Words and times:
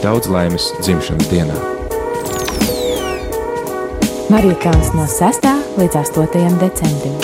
daudz 0.00 0.30
laimes 0.32 0.70
dzimšanas 0.80 1.28
dienā. 1.28 1.56
Marija 4.30 4.56
Kalns 4.62 4.92
no 4.96 5.04
6. 5.04 5.48
līdz 5.76 5.96
8. 6.00 6.56
decembrim. 6.60 7.18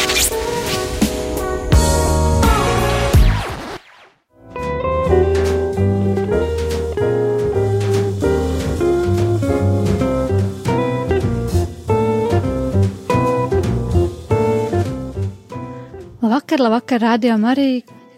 Labvakar, 16.20 16.60
labvakar, 16.60 17.00
rādījumam 17.00 17.48
arī 17.54 17.70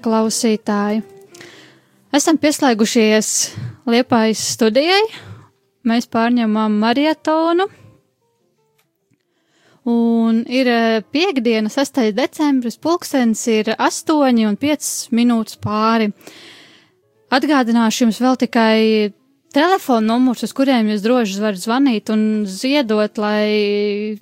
klausītāji. 0.02 1.04
Esam 2.16 2.38
pieslēgušies 2.40 3.34
Liepājas 3.88 4.40
studijai. 4.52 5.00
Mēs 5.88 6.08
pārņemam 6.12 6.74
marietonu. 6.82 7.64
Un 9.88 10.42
ir 10.44 10.68
eh, 10.68 10.98
piekdiena, 11.00 11.72
6. 11.72 12.02
decembris, 12.12 12.76
pulkstens 12.76 13.46
ir 13.48 13.70
8 13.72 14.44
un 14.44 14.58
5 14.60 14.90
minūtes 15.16 15.56
pāri. 15.64 16.10
Atgādināšu 17.32 18.04
jums 18.04 18.20
vēl 18.20 18.36
tikai 18.44 18.78
telefonu 19.56 20.12
numurs, 20.12 20.44
uz 20.44 20.52
kuriem 20.52 20.92
jūs 20.92 21.04
droši 21.06 21.40
varat 21.40 21.64
zvanīt 21.64 22.12
un 22.12 22.22
ziedot, 22.44 23.16
lai 23.16 24.18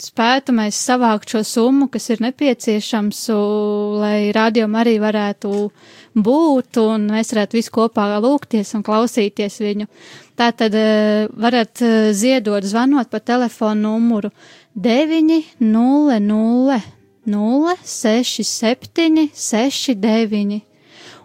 spētu 0.00 0.54
mēs 0.58 0.78
savākt 0.88 1.30
šo 1.30 1.44
summu, 1.46 1.86
kas 1.92 2.10
ir 2.10 2.22
nepieciešams, 2.24 3.20
lai 4.02 4.18
rādījumi 4.34 4.80
arī 4.80 4.96
varētu 5.02 5.52
būt 6.14 6.78
un 6.78 7.08
mēs 7.10 7.32
varētu 7.34 7.58
visu 7.58 7.72
kopā 7.74 8.06
lūgties 8.22 8.70
un 8.78 8.84
klausīties 8.86 9.58
viņu. 9.62 9.86
Tātad 10.38 10.74
eh, 10.78 11.26
varat 11.30 11.82
eh, 11.82 12.12
ziedot, 12.14 12.64
zvanot 12.64 13.10
pa 13.10 13.20
telefonu 13.20 13.98
numuru 13.98 14.30
900 14.74 16.80
067 17.24 19.28
69. 19.34 20.60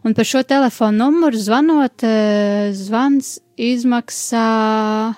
Un 0.03 0.13
par 0.15 0.25
šo 0.25 0.43
telefonu 0.47 1.05
numuru 1.05 1.37
zvanot, 1.37 2.03
eh, 2.03 2.71
zvans 2.73 3.39
izmaksā 3.59 5.13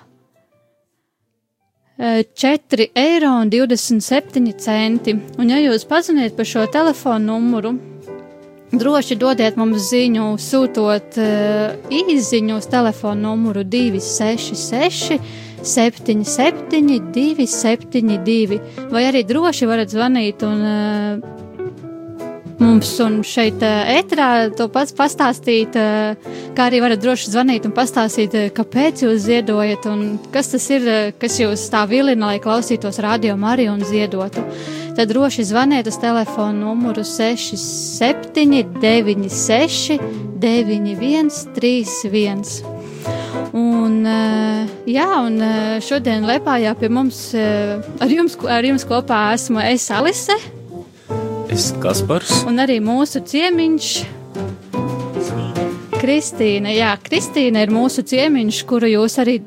4,27 2.01 2.87
eiro. 2.97 3.35
Un, 5.37 5.51
ja 5.53 5.59
jūs 5.61 5.85
paziniet 5.85 6.33
par 6.33 6.49
šo 6.49 6.65
telefonu 6.73 7.27
numuru, 7.27 7.75
droši 8.71 9.17
dodiet 9.19 9.57
mums 9.59 9.89
ziņu, 9.91 10.33
sūtot 10.41 11.19
uh, 11.21 11.75
īsiņu 11.91 12.57
uz 12.57 12.67
telefonu 12.71 13.31
numuru 13.31 13.65
266. 13.67 15.21
77, 15.61 17.11
272, 17.13 18.57
vai 18.89 19.03
arī 19.05 19.21
droši 19.29 19.67
varat 19.69 19.93
zvanīt 19.93 20.41
un 20.41 20.63
uh, 20.65 21.41
mums 22.61 22.91
un 23.03 23.19
šeit 23.25 23.63
ētrā 23.65 24.27
to 24.57 24.67
pats 24.73 24.93
pastāstīt, 24.97 25.77
kā 26.55 26.67
arī 26.67 26.81
varat 26.83 27.01
droši 27.01 27.33
zvanīt 27.33 27.65
un 27.67 27.73
pastāstīt, 27.75 28.35
kāpēc 28.57 29.05
jūs 29.05 29.25
ziedojat 29.25 29.87
un 29.91 30.05
kas 30.33 30.53
tas 30.53 30.67
ir, 30.73 30.87
kas 31.21 31.39
jūs 31.41 31.65
tā 31.73 31.83
vilina, 31.89 32.33
lai 32.33 32.41
klausītos 32.43 33.01
radio 33.03 33.37
Mariju 33.39 33.75
un 33.77 33.85
ziedotu. 33.87 34.45
Tad 34.95 35.07
droši 35.07 35.43
zvaniet 35.43 35.87
uz 35.87 35.97
telefonu 36.01 36.65
numuru 36.65 37.03
67 37.03 38.63
96 38.81 39.99
91 40.39 41.29
31. 41.55 42.43
Un, 43.53 44.05
jā, 44.87 45.07
un 45.25 45.37
šodien 45.83 46.25
Lepājā 46.27 46.73
pie 46.79 46.89
mums, 46.91 47.19
ar 47.35 48.11
jums, 48.11 48.37
ar 48.47 48.67
jums 48.67 48.85
kopā 48.87 49.21
esmu 49.35 49.63
es 49.63 49.87
Alise. 49.91 50.37
Es 51.51 51.71
Kaspars. 51.83 52.43
Un 52.47 52.63
arī 52.63 52.79
mūsu 52.83 53.23
ciemiņš. 53.27 53.93
Kristīna, 56.01 56.71
jā, 56.73 56.95
Kristīna 57.03 57.61
ir 57.65 57.73
mūsu 57.75 58.03
ciemiņš, 58.07 58.61
kuru 58.69 58.87
jūs 58.89 59.19
arī 59.21 59.41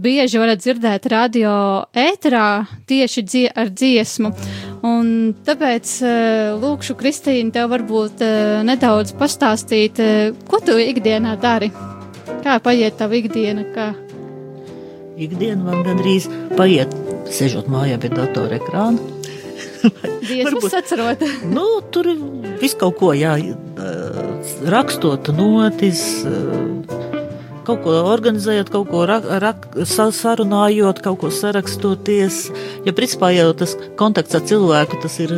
bieži 0.00 0.40
varat 0.40 0.62
dzirdēt 0.62 1.06
radio 1.12 1.52
ēterā 1.96 2.64
tieši 2.88 3.24
dzie 3.26 3.44
ar 3.52 3.70
dziesmu. 3.70 4.32
Un 4.86 5.34
tāpēc 5.44 5.92
lūkšu 6.62 6.96
Kristīnu 7.00 7.52
tev 7.54 7.68
varbūt 7.74 8.24
nedaudz 8.66 9.12
pastāstīt, 9.20 10.00
ko 10.48 10.62
tu 10.64 10.78
ikdienā 10.80 11.36
dari? 11.40 11.68
Kā 12.40 12.56
paiet 12.64 12.96
tava 12.96 13.18
ikdiena? 13.20 13.66
Kā? 13.74 13.90
Ikdiena 15.20 15.66
man 15.66 15.84
gandrīz 15.84 16.30
paiet, 16.56 16.94
sežot 17.28 17.68
mājā 17.68 18.00
pie 18.00 18.14
datora 18.14 18.56
ekrāna 18.56 19.20
Dievs 20.28 20.74
atcerot. 20.74 21.22
nu, 21.56 21.64
tur 21.92 22.08
viss 22.60 22.76
kaut 22.80 22.98
ko, 23.00 23.12
jā, 23.16 23.34
rakstot 24.70 25.32
notis, 25.36 26.02
kaut 27.70 27.84
ko 27.84 27.96
organizējot, 28.10 28.70
kaut 28.72 28.88
ko 28.90 29.04
rak, 29.08 29.26
rak, 29.42 29.68
sarunājot, 29.86 31.02
kaut 31.04 31.20
ko 31.22 31.30
sarakstoties. 31.34 32.48
Ja 32.86 32.94
principā 32.96 33.30
jau 33.36 33.52
tas 33.54 33.76
kontakts 34.00 34.34
ar 34.38 34.42
cilvēku, 34.48 34.98
tas 35.04 35.20
ir, 35.22 35.34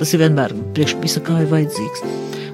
tas 0.00 0.12
ir 0.12 0.24
vienmēr 0.24 0.54
priekš 0.76 0.98
visa 1.00 1.24
kā 1.24 1.40
ir 1.44 1.50
vajadzīgs. 1.52 2.04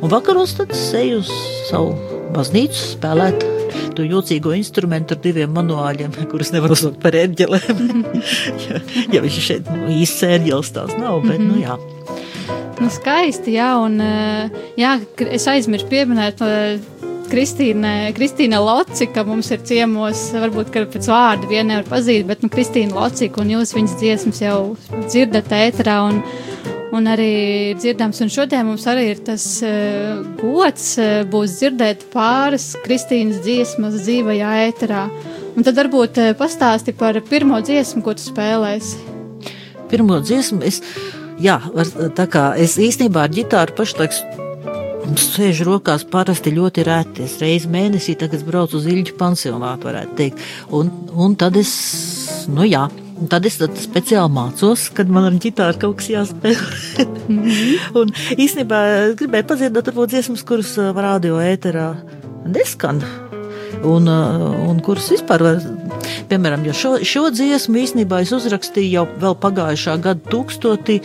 Un 0.04 0.12
vakaros 0.12 0.54
tad 0.58 0.74
eju 0.76 1.22
uz 1.24 1.32
savu 1.70 1.94
baznīcu 2.36 2.78
spēlēt 2.92 3.46
to 3.96 4.04
jocīgo 4.04 4.52
instrumentu 4.56 5.16
ar 5.16 5.22
diviem 5.24 5.52
manuāļiem, 5.56 6.14
kurus 6.30 6.52
nevar 6.54 6.76
uzlikt 6.76 7.00
par 7.02 7.16
ērģelēm. 7.16 8.04
ja, 8.66 8.82
ja 9.16 9.24
viņš 9.24 9.42
šeit 9.48 9.70
nu, 9.72 9.88
īsts 9.96 10.26
ērģelis 10.28 10.74
tās 10.76 10.94
nav, 11.00 11.24
bet 11.26 11.42
nu 11.42 11.62
jā. 11.64 11.78
Nu, 12.76 12.90
skaisti, 12.92 13.54
jā, 13.56 13.70
un 13.80 13.96
jā, 14.76 14.98
es 15.32 15.46
aizmirsu 15.48 15.88
pieminēt 15.88 16.42
Kristīna, 17.30 18.12
Kristīna 18.16 18.58
Locika 18.62 19.24
mums 19.26 19.48
ir 19.54 19.62
ciemos, 19.66 20.28
varbūt, 20.36 20.70
ka 20.74 20.84
pēc 20.90 21.08
vārda 21.10 21.48
vien 21.50 21.68
nevar 21.70 21.86
pazīt, 21.88 22.26
bet, 22.28 22.44
nu, 22.44 22.50
Kristīna 22.52 22.94
Locika, 22.96 23.42
un 23.42 23.50
jūs 23.54 23.74
viņas 23.76 23.96
dziesmas 24.00 24.40
jau 24.42 24.60
dzirdat 25.06 25.50
ēterā, 25.56 25.96
un, 26.08 26.20
un 26.96 27.10
arī 27.10 27.74
dzirdams. 27.78 28.22
Un 28.24 28.32
šodien 28.32 28.66
mums 28.68 28.86
arī 28.90 29.08
ir 29.12 29.24
tas 29.26 29.44
uh, 29.66 30.22
gods 30.40 30.92
uh, 31.02 31.26
būs 31.32 31.58
dzirdēt 31.58 32.06
pāris 32.14 32.72
Kristīnas 32.86 33.42
dziesmas 33.44 33.98
dzīvajā 34.04 34.54
ēterā. 34.68 35.04
Un 35.56 35.66
tad 35.66 35.76
varbūt 35.82 36.22
uh, 36.22 36.32
pastāsti 36.38 36.94
par 36.96 37.18
pirmo 37.28 37.60
dziesmu, 37.64 38.04
ko 38.06 38.16
tu 38.16 38.26
spēlēsi. 38.28 39.02
Pirmo 39.90 40.22
dziesmu 40.22 40.62
es, 40.66 40.80
jā, 41.42 41.60
var, 41.74 41.92
tā 42.18 42.30
kā 42.30 42.48
es 42.58 42.78
īstenībā 42.78 43.26
ar 43.26 43.34
ģitāru 43.34 43.78
pašlaik 43.78 44.16
sēžu 45.14 45.66
rokās 45.68 46.04
parasti 46.10 46.52
ļoti 46.56 46.84
reti. 46.86 47.26
Es 47.26 47.38
reizi 47.42 47.70
mēnesī 47.70 48.16
tagad 48.18 48.44
braucu 48.46 48.80
uz 48.80 48.86
Ilģu 48.90 49.16
pansionātu, 49.20 49.90
varētu 49.90 50.16
teikt. 50.18 50.46
Un, 50.74 50.90
un 51.14 51.36
tad 51.38 51.58
es, 51.60 51.72
nu 52.50 52.66
jā, 52.66 52.88
Un 53.16 53.30
tad 53.32 53.46
es 53.48 53.54
tad 53.56 53.78
speciāli 53.80 54.28
mācos, 54.28 54.90
kad 54.92 55.08
man 55.08 55.24
ar 55.30 55.36
ģitāru 55.40 55.78
kaut 55.80 56.02
kas 56.02 56.10
jāspēlē. 56.12 57.06
-hmm. 57.28 57.96
un 57.96 58.12
īstenībā 58.36 58.80
gribēju 59.16 59.48
padziedāt 59.48 59.88
varbūt 59.88 60.12
dziesmas, 60.12 60.44
kuras 60.44 60.76
radio 60.76 61.40
ēterā 61.40 61.94
neskan. 62.44 63.00
Un, 63.84 64.08
un 64.08 64.78
kuras 64.84 65.08
vispār 65.12 65.42
var, 65.44 65.60
piemēram, 66.30 66.64
šo, 66.76 66.96
šo 67.06 67.26
dziesmu 67.34 67.80
īstenībā 67.82 68.22
es 68.24 68.32
uzrakstīju 68.34 68.92
jau 68.92 69.04
vēl 69.22 69.36
pagājušā 69.42 69.96
gada 70.04 70.32
tūkstotī, 70.32 70.98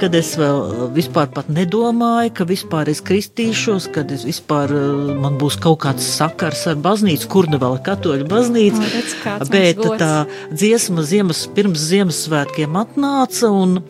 kad 0.00 0.14
es 0.16 0.34
vēl 0.38 0.90
vispār 0.96 1.30
pat 1.34 1.50
nedomāju, 1.52 2.32
ka 2.38 2.46
vispār 2.48 2.90
es 2.92 3.02
kristīšos, 3.04 3.90
kad 3.94 4.12
es 4.14 4.26
vispār 4.28 4.72
man 5.20 5.38
būs 5.40 5.58
kaut 5.62 5.82
kāds 5.86 6.06
sakars 6.16 6.66
ar 6.70 6.78
baznīcu, 6.82 7.30
kur 7.32 7.50
nu 7.52 7.60
vēl 7.62 7.80
katoļu 7.86 8.28
baznīcu. 8.30 8.82
O, 8.82 8.92
redz, 8.94 9.16
bet 9.52 9.82
tā 10.00 10.12
dziesma 10.52 11.06
ziemas, 11.06 11.46
pirms 11.56 11.82
Ziemassvētkiem 11.86 12.78
atnāca 12.80 13.50
un 13.52 13.80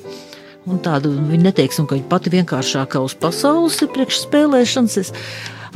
Un 0.66 0.80
tādu 0.82 1.12
viņa 1.14 1.44
neteiksim, 1.44 1.86
ka 1.86 1.94
viņa 1.94 2.08
pati 2.10 2.32
vienkāršākā 2.34 2.98
uz 2.98 3.14
pasaules 3.22 3.78
ir 3.84 3.90
priekšspēlēšanas. 3.94 4.96
Es, 4.98 5.12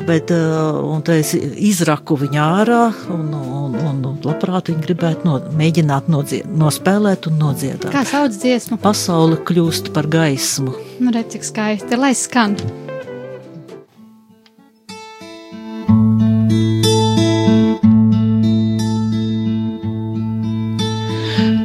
bet 0.06 0.30
uh, 0.34 1.00
es 1.14 1.32
izraku 1.34 2.16
viņu 2.20 2.40
ārā 2.42 2.82
un, 3.12 3.30
un, 3.34 3.76
un, 3.80 4.02
labprāt 4.24 4.70
viņu 4.70 4.84
gribētu 4.84 5.26
no, 5.28 5.38
mēģināt 5.58 6.10
nodzied, 6.12 6.46
nospēlēt 6.60 7.30
un 7.30 7.40
nodziedāt. 7.40 7.90
Kā 7.94 8.04
sauc 8.08 8.36
dziesmu? 8.36 8.80
Pasaule 8.82 9.40
kļūst 9.46 9.92
par 9.96 10.08
gaismu. 10.10 10.74
Nu, 11.00 11.12
redz, 11.14 11.36
cik 11.36 11.48
skaisti, 11.50 11.98
lai 12.00 12.14
skan. 12.18 12.56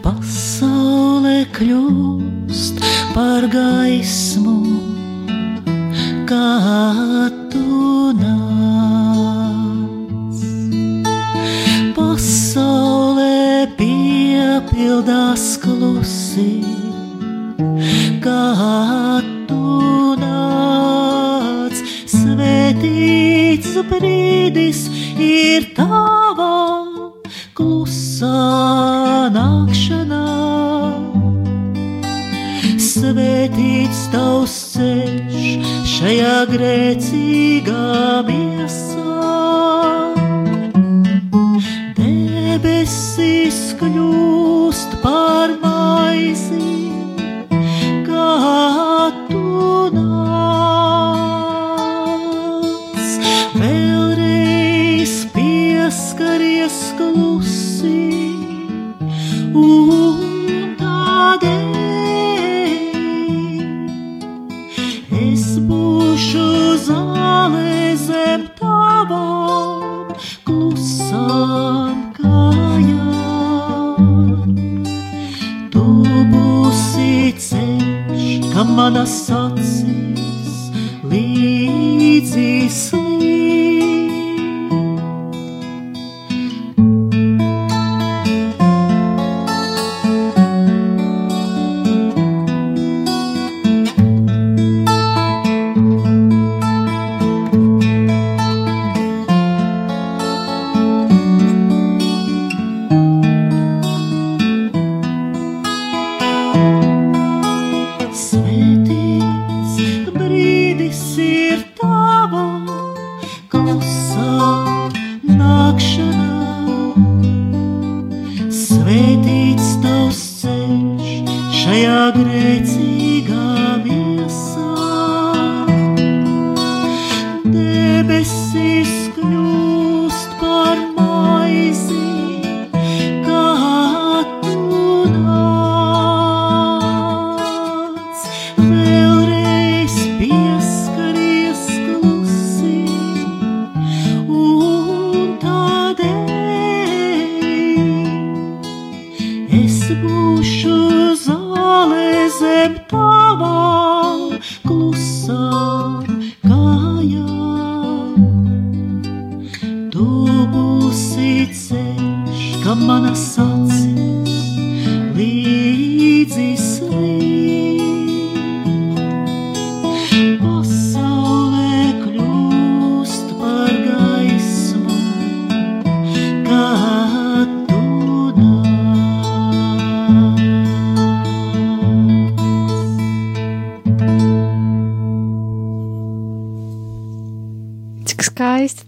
Pasaule 0.06 1.46
kļūst 1.56 2.84
par 3.16 3.50
gaismu, 3.52 4.65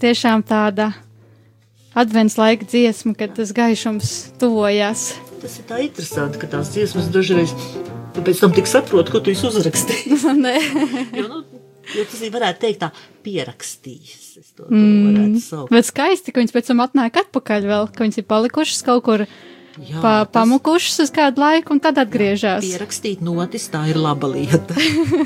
tiešām 0.08 0.44
tāda 0.48 0.92
advents 1.98 2.38
laika 2.40 2.68
dziesma, 2.68 3.14
kad 3.18 3.36
tas 3.38 3.54
gaišums 3.56 4.16
tuvojās. 4.42 5.10
Tas 5.42 5.60
ir 5.60 5.68
tā 5.70 5.84
interesanti, 5.86 6.40
ka 6.42 6.50
tās 6.50 6.72
dziesmas 6.74 7.12
dažreiz 7.14 7.54
tu 8.18 8.24
pēc 8.26 8.42
tam 8.42 8.54
tik 8.56 8.70
saproti, 8.70 9.14
ko 9.14 9.22
tu. 9.22 9.34
Nē. 10.46 10.56
jo, 11.18 11.28
nu, 11.28 11.42
jo 11.94 12.06
tas 12.10 12.22
ir, 12.24 12.32
varētu 12.34 12.64
teikt, 12.64 12.86
tā 12.86 12.90
pierakstījis. 13.26 14.24
Es 14.38 14.54
to, 14.54 14.66
to 14.66 15.44
saukt. 15.44 15.74
Bet 15.74 15.90
skaisti, 15.90 16.34
ka 16.34 16.42
viņas 16.42 16.56
pēc 16.56 16.72
tam 16.72 16.82
atnāk 16.86 17.22
atpakaļ 17.22 17.70
vēl, 17.70 17.92
ka 17.94 18.06
viņas 18.06 18.22
ir 18.22 18.28
palikušas 18.30 18.84
kaut 18.88 19.06
kur 19.06 19.26
Jā, 19.78 20.00
pa, 20.02 20.12
tas 20.26 20.32
pamukušas 20.34 21.04
uz 21.06 21.12
kādu 21.14 21.44
laiku 21.44 21.76
un 21.76 21.82
tad 21.84 22.00
atgriežas. 22.02 22.66
Pierakstīt 22.66 23.22
notis, 23.26 23.68
tā 23.70 23.84
ir 23.92 24.00
laba 24.02 24.30
lieta. 24.32 24.74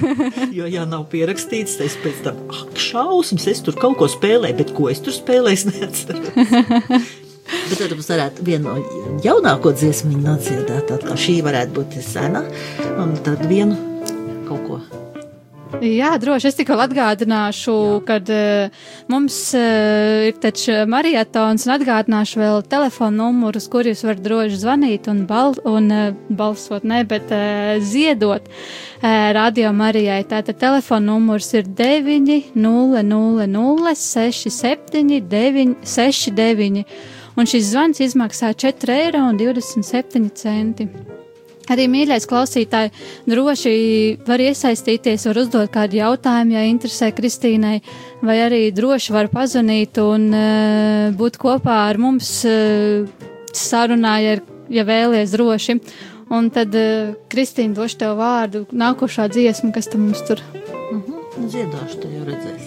jo, 0.57 0.68
ja 0.68 0.83
nav 0.89 1.07
pierakstīts, 1.13 1.77
tad 1.80 1.88
es 1.88 1.98
pēc 2.03 2.21
tam, 2.27 2.42
ak, 2.51 2.75
šausmas, 2.75 3.48
es 3.51 3.63
tur 3.63 3.80
kaut 3.80 3.98
ko 4.01 4.09
spēlēju, 4.12 4.59
bet 4.59 4.75
ko 4.75 4.89
es 4.92 5.03
tur 5.03 5.15
spēlēju, 5.15 5.59
es 5.62 5.68
neatceros. 5.71 7.12
Bet 7.51 7.81
tad 7.81 7.92
mums 7.92 8.07
varētu 8.07 8.46
vienu 8.48 8.70
no 8.70 9.17
jaunāko 9.25 9.74
dziesmu 9.75 10.22
nodziedāt, 10.22 10.88
tā 10.88 11.01
kā 11.01 11.17
šī 11.20 11.41
varētu 11.43 11.75
būt 11.75 12.00
sena, 12.05 12.46
un 13.01 13.17
tad 13.25 13.43
vienu 13.50 13.75
kaut 14.48 14.67
ko. 14.70 15.00
Jā, 15.80 16.18
droši. 16.20 16.50
Es 16.50 16.58
tikai 16.58 16.75
atgādināšu, 16.84 17.75
kad 18.08 18.28
uh, 18.34 18.82
mums 19.12 19.38
uh, 19.56 20.28
ir 20.28 20.36
taču 20.44 20.72
marietons 20.90 21.63
un 21.66 21.72
atgādināšu 21.78 22.42
vēl 22.42 22.58
telefonu 22.72 23.22
numurus, 23.22 23.70
kur 23.72 23.88
jūs 23.88 24.04
varat 24.04 24.24
droši 24.25 24.60
zvanīt 24.66 25.08
un, 25.12 25.24
bal 25.30 25.56
un 25.70 25.88
uh, 25.96 26.01
balsot, 26.28 26.84
ne, 26.88 27.06
bet 27.08 27.32
uh, 27.32 27.80
ziedot 27.80 28.44
uh, 28.51 29.32
radio 29.38 29.72
Marijai. 29.72 30.25
Tātad 30.28 30.60
telefonu 30.60 31.16
numurs 31.16 31.54
ir 31.56 31.63
9 31.80 32.51
0 32.51 33.06
0 33.08 33.48
0 33.48 33.96
6 33.96 34.51
7 34.51 35.24
9 35.32 35.75
6 35.88 36.36
9. 36.36 36.84
Un 37.40 37.48
šis 37.48 37.72
zvans 37.72 38.04
izmaksā 38.04 38.51
4,27 38.60 38.92
eiro. 38.92 39.24
Arī 41.70 41.86
mīļais 41.91 42.25
klausītāji 42.30 42.89
droši 43.30 43.74
var 44.27 44.41
iesaistīties, 44.41 45.27
var 45.30 45.39
uzdot 45.44 45.72
kādu 45.74 46.00
jautājumu, 46.00 46.56
ja 46.56 46.63
interesē 46.68 47.12
Kristīnai, 47.15 47.82
vai 48.25 48.38
arī 48.48 48.62
droši 48.75 49.13
var 49.13 49.30
pazvanīt 49.34 50.00
un 50.01 50.30
uh, 50.34 51.12
būt 51.18 51.38
kopā 51.41 51.77
ar 51.89 52.01
mums 52.01 52.34
uh, 52.50 53.06
sarunā, 53.53 54.15
ja, 54.25 54.36
ja 54.74 54.88
vēlies 54.88 55.36
droši. 55.36 55.77
Un 56.32 56.50
tad 56.56 56.75
uh, 56.80 57.13
Kristīna 57.32 57.77
došu 57.77 58.01
tev 58.03 58.18
vārdu 58.20 58.65
nākošā 58.72 59.30
dziesma, 59.32 59.74
kas 59.75 59.91
tam 59.91 60.08
mums 60.08 60.22
tur. 60.27 60.44
Mhm, 60.91 61.48
dziedāšu, 61.48 62.01
tu 62.01 62.06
jau 62.12 62.24
redzēsi. 62.27 62.61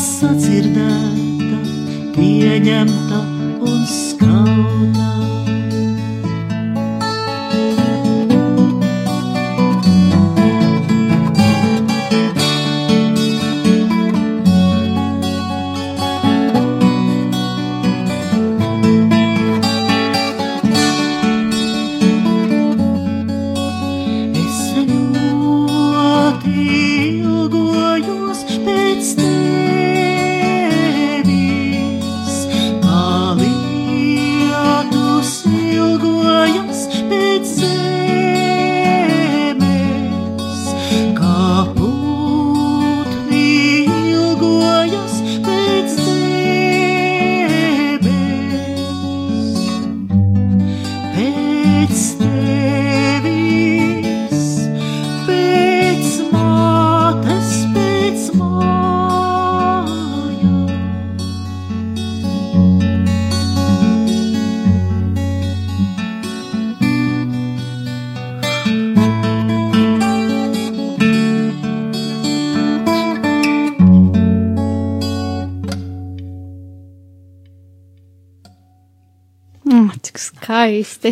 Tā 0.00 0.06
sadzirdēta, 0.06 1.58
pieņemta 2.16 3.20
un 3.68 3.84
skauta. 3.84 4.39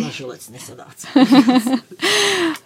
Skaisti. 0.01 0.23
Mažots 0.23 0.49
nesanāca. 0.55 1.07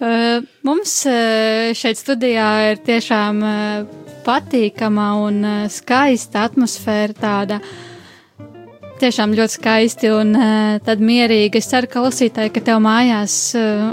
Uh, 0.03 0.43
Mums 0.65 0.93
uh, 1.09 1.71
šeit 1.77 1.99
studijā 1.99 2.49
ir 2.71 2.81
tiešām 2.85 3.41
uh, 3.43 4.03
patīkama 4.25 5.07
un 5.23 5.41
uh, 5.43 5.65
skaista 5.71 6.45
atmosfēra 6.49 7.17
tāda. 7.17 7.59
Tiešām 9.01 9.33
ļoti 9.35 9.57
skaisti 9.57 10.11
un 10.13 10.35
uh, 10.37 10.77
tad 10.85 11.03
mierīgi. 11.03 11.59
Es 11.59 11.69
ceru, 11.71 11.89
ka 11.89 12.01
klausītāji, 12.01 12.53
ka 12.55 12.63
tev 12.71 12.81
mājās 12.83 13.37
uh, 13.59 13.91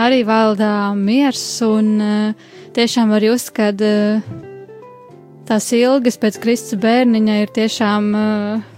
arī 0.00 0.22
valdā 0.28 0.92
miers 0.98 1.44
un 1.66 1.94
uh, 2.00 2.50
tiešām 2.76 3.12
var 3.12 3.24
just, 3.24 3.52
kad 3.56 3.80
uh, 3.80 4.20
tās 5.48 5.72
ilgas 5.76 6.20
pēc 6.20 6.38
Kristus 6.42 6.80
bērniņa 6.80 7.40
ir 7.42 7.56
tiešām 7.56 8.12
uh, 8.16 8.68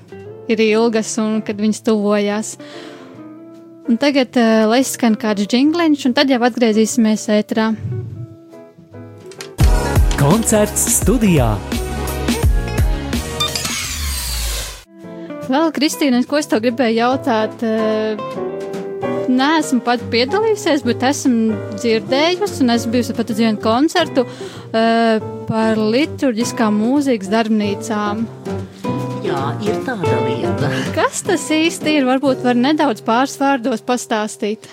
ir 0.48 0.60
ilgas 0.60 1.14
un 1.22 1.40
kad 1.44 1.60
viņas 1.60 1.82
tuvojās. 1.86 2.54
Un 3.84 3.98
tagad, 4.00 4.32
uh, 4.40 4.64
lai 4.70 4.80
skan 4.86 5.18
kāds 5.20 5.44
jingliņš, 5.44 6.06
un 6.08 6.14
tad 6.16 6.30
jau 6.32 6.40
atgriezīsimies 6.46 7.26
ētrā. 7.34 7.68
Koncerts 10.16 10.86
studijā. 11.00 11.50
Vēl, 15.44 15.68
Kristīna, 15.76 16.22
ko 16.24 16.40
es 16.40 16.48
tev 16.48 16.64
gribēju 16.64 16.96
jautāt? 17.02 17.60
uh, 17.60 18.42
Nē, 19.24 19.50
esmu 19.62 19.80
pat 19.84 20.02
piedalījusies, 20.12 20.82
bet 20.84 21.04
esmu 21.08 21.56
dzirdējusi, 21.78 22.60
un 22.64 22.74
esmu 22.74 22.92
bijusi 22.92 23.16
pat 23.16 23.32
uz 23.32 23.40
vienu 23.40 23.60
koncertu 23.60 24.24
uh, 24.24 25.24
par 25.48 25.80
liturģiskām 25.80 26.76
mūzikas 26.80 27.32
darbnīcām. 27.32 28.24
Jā, 29.34 29.46
ir 29.66 29.78
tāda 29.82 30.14
lieta. 30.22 30.68
Kas 30.94 31.24
tas 31.26 31.44
īsti 31.50 31.96
ir? 31.98 32.04
Varbūt 32.06 32.44
var 32.44 32.54
nedaudz 32.54 33.02
pāris 33.02 33.34
vārdos 33.40 33.82
pastāstīt. 33.82 34.68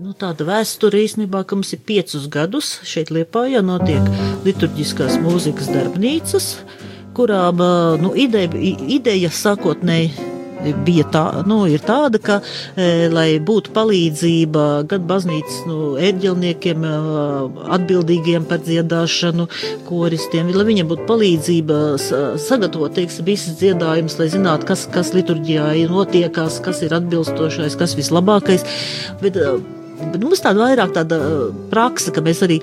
Nu, 0.00 0.14
tāda 0.16 0.46
vēsture 0.48 1.02
īstenībā, 1.02 1.42
ka 1.44 1.58
mums 1.58 1.74
ir 1.76 1.82
piecus 1.84 2.24
gadus 2.32 2.70
šeit 2.88 3.12
Liepājā 3.12 3.60
notiek 3.66 4.06
liturģiskās 4.46 5.18
mūzikas 5.20 5.68
darbnīcas, 5.74 6.46
kurām 7.18 7.60
nu, 8.00 8.14
ideja, 8.16 8.48
ideja 8.96 9.32
sākotnēji 9.34 10.37
bija 10.86 11.04
tā, 11.12 11.22
nu, 11.48 11.60
ir 11.70 11.82
tāda, 11.86 12.20
ka, 12.22 12.38
e, 12.76 13.08
lai 13.12 13.38
būtu 13.38 13.72
palīdzība 13.76 14.64
gan 14.90 15.06
baznīcas 15.08 15.62
nu, 15.68 15.78
ērģelniekiem, 16.00 16.84
e, 16.84 16.92
atbildīgiem 17.78 18.46
par 18.48 18.62
dziedāšanu, 18.66 19.48
koristiem, 19.88 20.52
lai 20.54 20.66
viņiem 20.68 20.90
būtu 20.90 21.08
palīdzība 21.08 21.80
sa- 22.02 22.36
sagatavot, 22.48 22.94
teiksim, 22.98 23.26
visas 23.28 23.58
dziedājumus, 23.60 24.18
lai 24.20 24.28
zinātu, 24.32 24.68
kas, 24.68 24.86
kas 24.92 25.12
liturģijā 25.16 25.72
ir 25.82 25.92
notiekās, 25.94 26.60
kas 26.64 26.82
ir 26.82 26.94
atbilstošais, 26.98 27.76
kas 27.78 27.96
vislabākais. 27.98 28.64
Bet, 29.22 29.36
e, 29.36 29.58
bet 30.12 30.22
mums 30.22 30.40
tāda 30.44 30.66
vairāk 30.66 30.94
tāda 30.96 31.18
e, 31.18 31.50
praksa, 31.72 32.14
ka 32.14 32.24
mēs 32.24 32.42
arī 32.46 32.60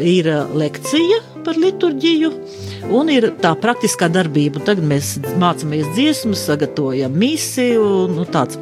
ir 0.00 0.28
e, 0.30 0.38
lekcija 0.62 1.20
par 1.46 1.58
liturģiju. 1.58 2.30
Un 2.92 3.10
ir 3.12 3.28
tā 3.42 3.52
praktiskā 3.58 4.08
darbība. 4.12 4.62
Tagad 4.66 4.86
mēs 4.88 5.14
mācāmies 5.40 5.90
dziesmas, 5.96 6.44
sagatavojam 6.48 7.14
misiju. 7.18 7.82
Un, 8.06 8.16
nu, 8.18 8.26
tāds. 8.26 8.58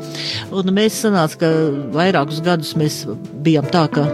un 0.51 0.75
mēs 0.77 1.03
sanācām, 1.05 1.39
ka 1.41 1.53
vairākus 1.97 2.43
gadus 2.45 2.75
mēs 2.79 3.03
bijām 3.45 3.69
tā, 3.73 3.87
ka 3.93 4.07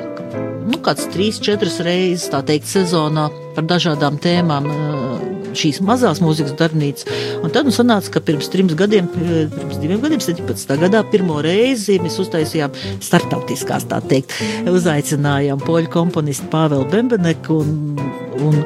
nu, 0.67 0.81
kāds 0.83 1.07
trīs, 1.15 1.41
četras 1.43 1.81
reizes, 1.85 2.29
teikt, 2.31 2.69
sezonā 2.71 3.29
par 3.57 3.67
dažādām 3.71 4.19
tēmām 4.23 4.71
eh, 4.71 5.46
šīs 5.59 5.81
mazās 5.87 6.21
mūzikas 6.25 6.57
darbnīcas. 6.59 7.09
Un 7.41 7.53
tad 7.55 7.69
mums 7.69 7.79
sanāca, 7.81 8.13
ka 8.15 8.23
pirms 8.25 8.51
trim 8.53 8.71
gadiem, 8.73 9.09
pirms 9.13 9.81
diviem 9.83 10.03
gadiem, 10.05 10.23
17. 10.23 10.77
gadā, 10.83 11.03
pirmo 11.13 11.41
reizi 11.45 11.99
mēs 12.03 12.19
uztaisījām 12.23 12.75
startautiskās, 13.05 13.89
tā 13.91 14.01
teikt, 14.05 14.37
uzaicinājām 14.71 15.63
poļu 15.65 15.93
komponistu 15.93 16.49
Pāvelu 16.53 16.89
Bembeneku 16.93 17.61
un, 17.63 18.01
un, 18.47 18.63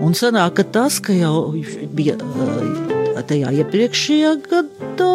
un 0.00 0.16
sanāk, 0.18 0.60
ka 0.60 0.68
tas, 0.78 1.00
ka 1.04 1.16
jau 1.16 1.50
bija 1.96 2.18
tajā 3.28 3.52
iepriekšējā 3.60 4.36
gadā 4.48 5.10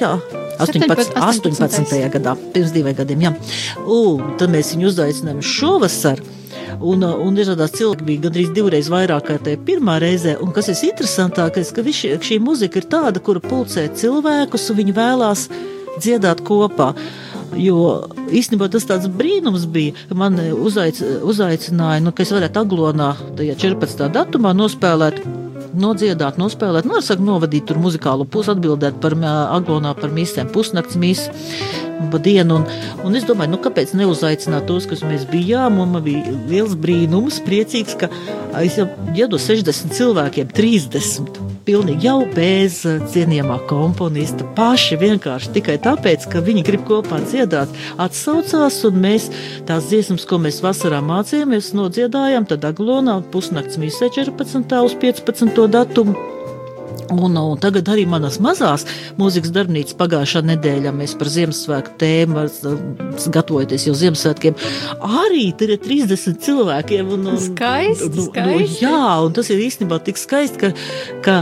jā. 0.00 0.16
18, 0.56 1.12
17. 1.20 1.20
18. 1.20 2.10
gadā, 2.14 2.32
pirms 2.54 2.72
diviem 2.72 2.96
gadiem. 2.96 3.26
Jā. 3.26 3.32
Un 3.84 4.36
tad 4.40 4.52
mēs 4.54 4.72
viņu 4.74 4.88
uzaicinājām 4.92 5.42
šovasar. 5.44 6.22
Un, 6.76 7.04
uh, 7.06 7.14
un 7.24 7.36
dažādās 7.36 7.72
cilvēki 7.76 8.06
bija 8.06 8.24
gandrīz 8.26 8.50
divreiz 8.56 8.90
vairāk 8.92 9.30
kā 9.30 9.38
tajā 9.42 9.60
pirmā 9.64 9.96
reizē. 10.02 10.36
Un 10.44 10.52
kas 10.56 10.68
ir 10.72 10.90
interesantākais, 10.90 11.72
ka 11.72 11.84
viši, 11.86 12.12
šī 12.20 12.40
mūzika 12.42 12.82
ir 12.82 12.90
tāda, 12.92 13.22
kura 13.22 13.40
pulcē 13.40 13.86
cilvēkus, 13.96 14.68
un 14.72 14.80
viņi 14.82 14.96
vēlās 14.96 15.46
dziedāt 15.96 16.44
kopā. 16.46 16.92
Jo 17.56 18.04
īstenībā 18.34 18.68
tas 18.68 18.84
tāds 18.84 19.08
brīnums 19.08 19.64
bija, 19.72 19.94
ka 20.10 20.18
man 20.18 20.36
uzaic, 20.52 20.98
uzaicināja, 21.24 22.02
nu, 22.04 22.12
ka 22.12 22.26
es 22.26 22.34
varētu 22.34 22.62
aglonā 22.64 23.12
tajā 23.38 23.56
14. 23.62 24.08
datumā 24.12 24.52
nospēlēt 24.56 25.22
nodziedāt, 25.76 26.38
nospēlēt, 26.40 26.88
nu, 26.88 27.00
saka, 27.04 27.24
novadīt 27.24 27.66
tur 27.68 27.80
muzikālu 27.80 28.26
pusi, 28.28 28.52
atbildēt 28.54 29.00
par 29.02 29.16
aglonā 29.20 29.92
par 29.98 30.12
misēm, 30.16 30.50
pusnakts 30.52 30.98
misēm. 31.00 31.84
Dienu, 31.96 32.60
un, 32.60 32.64
un 33.06 33.16
es 33.18 33.26
domāju, 33.28 33.54
nu, 33.54 33.60
kāpēc 33.62 33.94
neuzaicināt 33.96 34.66
tos, 34.68 34.86
kas 34.88 35.04
mēs 35.06 35.26
bijām. 35.30 35.80
Man 35.80 36.02
bija 36.04 36.32
liels 36.50 36.76
brīnums, 36.78 37.40
priecīgs, 37.46 37.96
ka 38.00 38.10
es 38.62 38.78
jau 38.80 38.88
iedodu 39.14 39.40
60 39.42 39.96
cilvēkiem, 39.96 40.52
30 40.56 41.46
pilnīgi 41.66 42.06
jau 42.06 42.20
bez 42.30 42.78
cienījamā 43.12 43.58
komponista. 43.70 44.46
Paši 44.56 44.98
vienkārši 45.00 45.52
tikai 45.56 45.76
tāpēc, 45.82 46.28
ka 46.30 46.44
viņi 46.46 46.62
grib 46.66 46.86
kopā 46.88 47.18
dziedāt, 47.24 47.72
atsaucās, 48.02 48.78
un 48.88 49.02
mēs 49.02 49.28
tās 49.68 49.90
dziesmas, 49.90 50.28
ko 50.28 50.38
mēs 50.42 50.62
vasarā 50.64 51.02
mācījāmies, 51.04 51.72
nodziedājām, 51.76 52.46
tad 52.52 52.68
Aglonā 52.70 53.18
pusnakts 53.34 53.80
mīsē 53.82 54.12
14. 54.14 54.80
uz 54.86 54.98
15. 55.02 55.66
datumu. 55.74 56.35
Un, 57.14 57.36
un 57.38 57.58
tagad 57.62 57.86
arī 57.92 58.02
manas 58.10 58.38
mazās 58.42 58.82
mūzikas 59.20 59.52
darbnīcas 59.54 59.94
pagājušā 60.00 60.42
nedēļā 60.48 60.90
mēs 60.96 61.14
par 61.20 61.28
Ziemassvētku 61.30 61.94
tēmu 62.00 62.46
gatavojamies 63.34 63.86
jau 63.86 63.94
Ziemassvētkiem. 64.00 64.56
Arī 65.22 65.44
tur 65.58 65.74
ir 65.76 65.80
30 65.84 66.40
cilvēkiem. 66.46 67.12
Un, 67.16 67.28
un, 67.32 67.38
Skaisti, 67.40 68.08
nu, 68.10 68.24
nu, 68.24 68.26
skaisti. 68.30 68.80
jā, 68.84 69.02
un 69.26 69.36
tas 69.36 69.50
ir 69.54 69.62
īstenībā 69.66 70.00
tik 70.06 70.18
skaisti, 70.20 70.58
ka, 70.64 70.72
ka, 71.26 71.36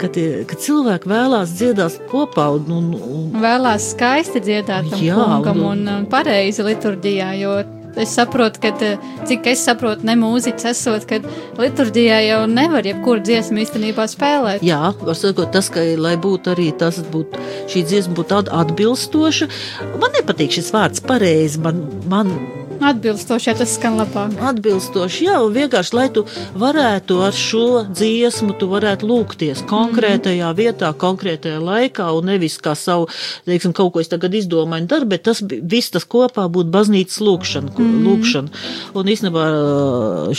ka, 0.00 0.08
tie, 0.14 0.26
ka 0.48 0.56
cilvēki 0.60 1.10
vēlās 1.10 1.52
dziedāt 1.58 2.00
kopā. 2.12 2.48
Un, 2.56 2.70
un, 2.78 2.88
un, 2.96 3.26
Vēlās 3.40 3.90
skaisti 3.94 4.40
dziedāt 4.44 4.88
tam 4.92 5.04
Jā, 5.04 5.18
kungam 5.20 5.60
un- 5.60 5.84
un, 5.84 5.92
un 6.00 6.08
pareizi 6.10 6.64
liturģijā, 6.66 7.30
jo 7.42 7.58
es 7.96 8.14
saprotu, 8.14 8.60
ka, 8.62 8.72
eh, 8.84 8.98
cik 9.26 9.46
es 9.52 9.64
saprotu, 9.66 10.04
ne 10.04 10.16
mūziķis 10.20 10.70
esot, 10.72 11.06
ka 11.08 11.20
liturģijā 11.58 12.20
jau 12.28 12.40
nevar 12.50 12.86
jebkuru 12.86 13.24
dziesmu 13.26 13.64
īstenībā 13.64 14.06
spēlēt. 14.10 14.64
Jā, 14.66 14.94
var 15.00 15.18
sakot, 15.18 15.50
tas, 15.52 15.70
ka, 15.72 15.80
lai 15.96 16.16
būtu 16.16 16.54
arī 16.54 16.70
tas, 16.76 17.00
būtu, 17.12 17.40
šī 17.70 17.84
dziesma 17.88 18.14
būtu 18.14 18.34
tāda 18.34 18.62
atbilstoša. 18.62 19.50
Man 19.98 20.16
nepatīk 20.18 20.58
šis 20.58 20.72
vārds 20.74 21.04
pareizi. 21.04 21.60
Man, 21.60 21.84
man 22.10 22.59
Atbilstoši, 22.80 23.50
ja 23.50 23.54
tas 23.58 23.74
skan 23.76 23.98
labāk. 24.00 24.32
atbilstoši, 24.50 25.26
jā, 25.28 25.36
un 25.44 25.52
vienkārši, 25.52 25.94
lai 25.96 26.06
tu 26.14 26.24
varētu 26.58 27.18
ar 27.26 27.36
šo 27.36 27.84
dziesmu, 27.90 28.54
tu 28.60 28.70
varētu 28.70 29.08
lūgties 29.10 29.62
konkrētajā 29.68 30.48
mm. 30.48 30.56
vietā, 30.56 30.92
konkrētajā 30.96 31.60
laikā, 31.60 32.08
un 32.16 32.30
nevis 32.32 32.56
kā 32.62 32.74
savu, 32.78 33.10
teiksim, 33.48 33.74
kaut 33.76 33.92
ko 33.94 34.00
es 34.00 34.08
tagad 34.08 34.34
izdomāju, 34.38 34.88
daru, 34.90 35.10
bet 35.12 35.26
tas 35.28 35.42
viss 35.44 35.92
tas 35.92 36.08
kopā 36.08 36.48
būtu 36.48 36.72
baznīcas 36.72 37.20
lūkšana. 37.20 37.74
Mm. 37.76 38.02
lūkšana. 38.08 38.64
Un 38.96 39.14
īstenībā 39.14 39.46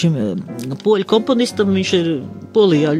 šim 0.01 0.17
poļu 0.81 1.09
komponistam 1.09 1.73
viņš 1.77 1.97
ir 2.01 2.13
Polijā. 2.51 2.95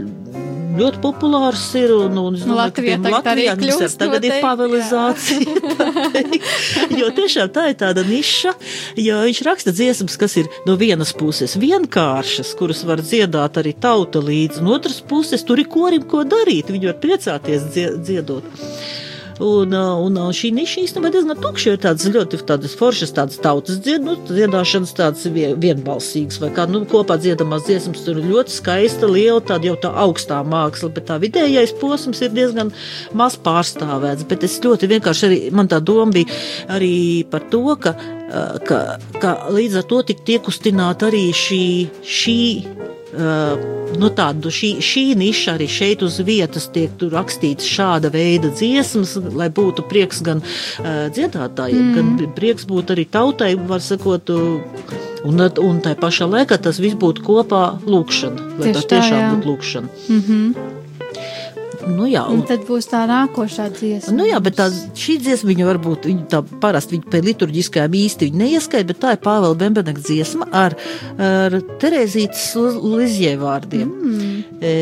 Ļoti 0.71 1.01
populārs 1.03 1.63
ir. 1.75 1.91
Un, 1.91 2.15
un, 2.17 2.35
es 2.37 2.45
Nu, 2.47 2.53
domāju, 2.55 2.71
ka 2.77 2.81
Latvijā 2.81 2.95
tiem 2.95 3.03
tagad 3.03 3.27
arī 3.33 3.45
kļūst 3.59 3.97
tagad 3.99 4.23
ir 4.27 4.35
pavelizācija. 4.43 5.55
jo 7.01 7.09
tiešām 7.17 7.51
tā 7.53 7.65
ir 7.73 7.77
tāda 7.81 8.05
niša, 8.07 8.53
jo 9.03 9.19
viņš 9.27 9.41
raksta 9.49 9.73
dziesmas, 9.75 10.15
kas 10.21 10.37
ir 10.39 10.47
no 10.67 10.77
vienas 10.79 11.11
puses 11.17 11.57
vienkāršas, 11.59 12.53
kuras 12.59 12.85
var 12.87 13.03
dziedāt 13.03 13.59
arī 13.61 13.75
tauta 13.83 14.23
līdzi, 14.23 14.63
no 14.63 14.77
otras 14.79 15.01
puses 15.03 15.43
tur 15.47 15.59
ir 15.59 15.67
korim 15.71 16.07
ko 16.07 16.23
darīt. 16.23 16.71
Viņi 16.71 16.91
var 16.93 16.99
priecāties 17.03 17.67
dzie- 17.75 17.95
dziedot. 17.99 18.47
Un, 19.39 19.73
uh, 19.73 19.97
un 20.05 20.17
uh, 20.19 20.29
šī 20.35 20.51
niša 20.53 20.83
īstenībā 20.83 21.11
diezgan 21.13 21.39
tukša. 21.41 21.73
Ir 21.75 21.81
tādas 21.81 22.07
ļoti 22.11 22.41
tādas 22.49 22.75
foršas, 22.77 23.13
tādas 23.15 23.39
tautas 23.41 23.79
dzied, 23.81 24.03
nu, 24.05 24.17
dziedāšanas, 24.29 24.93
tādas 24.97 25.25
vie- 25.33 25.53
vienbalsīgas, 25.61 26.41
vai 26.43 26.51
kā 26.55 26.67
nu, 26.69 26.83
kopā 26.89 27.17
dziedamās 27.21 27.65
dziesmas. 27.65 28.03
Tur 28.05 28.21
ļoti 28.21 28.53
skaista, 28.53 29.09
liela, 29.09 29.41
tāda 29.41 29.71
jau 29.71 29.77
tā 29.81 29.93
augstā 30.05 30.41
māksla, 30.45 30.91
bet 30.93 31.07
tā 31.09 31.17
vidējais 31.21 31.73
posms 31.81 32.21
ir 32.21 32.33
diezgan 32.35 32.73
maz 33.17 33.37
pārstāvēts. 33.41 34.27
Bet 34.29 34.45
es 34.47 34.59
ļoti 34.61 34.91
vienkārši 34.95 35.27
arī, 35.29 35.41
man 35.55 35.71
tā 35.71 35.81
doma 35.81 36.11
bija 36.11 36.41
arī 36.77 37.23
par 37.31 37.47
to, 37.49 37.63
ka, 37.81 37.95
uh, 37.95 38.57
ka, 38.67 38.81
ka 39.21 39.35
līdz 39.49 39.81
ar 39.81 39.89
to 39.89 40.03
tik 40.11 40.25
tiek 40.27 40.43
kustināta 40.45 41.09
arī 41.09 41.29
šī. 41.33 41.63
šī 42.01 42.39
nu 43.11 44.09
tādu, 44.15 44.51
šī, 44.53 44.71
šī 44.83 45.03
niša 45.19 45.55
arī 45.57 45.67
šeit 45.67 46.03
uz 46.05 46.19
vietas 46.23 46.69
tiek 46.71 46.91
rakstīts 47.11 47.67
šāda 47.67 48.11
veida 48.13 48.51
dziesmas, 48.53 49.17
lai 49.35 49.49
būtu 49.51 49.85
prieks 49.89 50.21
gan 50.25 50.43
uh, 50.43 51.07
dziedātājiem, 51.11 51.91
mm. 51.91 51.95
gan 51.97 52.35
prieks 52.37 52.67
būtu 52.69 52.95
arī 52.95 53.07
tautai, 53.11 53.53
var 53.55 53.83
sakot, 53.83 54.31
uh, 54.31 54.99
un, 55.27 55.43
un 55.43 55.81
tā 55.83 55.95
pašā 55.99 56.29
laikā 56.29 56.59
tas 56.61 56.79
viss 56.81 56.99
būtu 56.99 57.25
kopā 57.27 57.65
lūkšana, 57.83 58.51
lai 58.59 58.69
Tieši 58.69 58.77
tā 58.79 58.85
tā, 58.85 58.93
tiešām 58.95 59.19
jā. 59.19 59.33
būtu 59.35 59.51
lūkšana. 59.51 59.97
Mm 60.07 60.21
-hmm. 60.27 60.79
Nu 61.87 62.07
jā, 62.09 62.23
Un 62.29 62.41
un, 62.41 62.45
tad 62.47 62.63
būs 62.67 62.87
tā 62.91 63.01
nākošā 63.09 63.67
dziesma. 63.75 64.13
Nu 64.15 64.27
jā, 64.27 64.39
bet 64.43 64.57
tā, 64.59 64.67
šī 64.97 65.17
dziesma, 65.23 65.51
viņa 65.51 65.67
varbūt 65.69 66.07
viņa 66.09 66.27
tā 66.31 66.41
parasti 66.63 66.97
viņa 66.97 67.13
pēc 67.13 67.27
liturģiskajām 67.29 67.97
īsti 68.01 68.29
neieskaita, 68.41 68.87
bet 68.91 69.01
tā 69.01 69.15
ir 69.15 69.21
Pāvela 69.23 69.57
Bembeneka 69.57 70.03
dziesma 70.03 70.47
ar, 70.51 70.75
ar 71.17 71.57
Terezītas 71.81 72.51
Lizjē 72.57 73.35
vārdiem. 73.41 73.89
Mm. 73.89 74.37
E, 74.61 74.73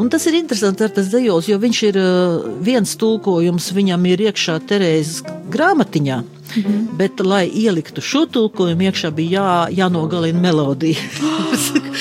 un 0.00 0.12
tas 0.12 0.26
ir 0.28 0.38
interesanti 0.40 0.86
ar 0.86 0.92
tas 0.94 1.10
dejols, 1.12 1.48
jo 1.50 1.58
viņš 1.62 1.82
ir 1.88 2.00
e, 2.00 2.06
viens 2.64 2.96
tulkojums, 3.00 3.72
viņam 3.76 4.06
ir 4.12 4.26
iekšā 4.28 4.60
Terēzes 4.68 5.22
grāmatiņā. 5.52 6.22
Mm 6.52 6.62
-hmm. 6.62 6.96
Bet, 6.98 7.20
lai 7.24 7.48
ieliktu 7.48 8.00
šo 8.04 8.26
tulkojumu, 8.26 8.82
iekšā 8.82 9.10
bija 9.10 9.40
jā, 9.40 9.68
jānogalina 9.78 10.40
melodija. 10.40 11.00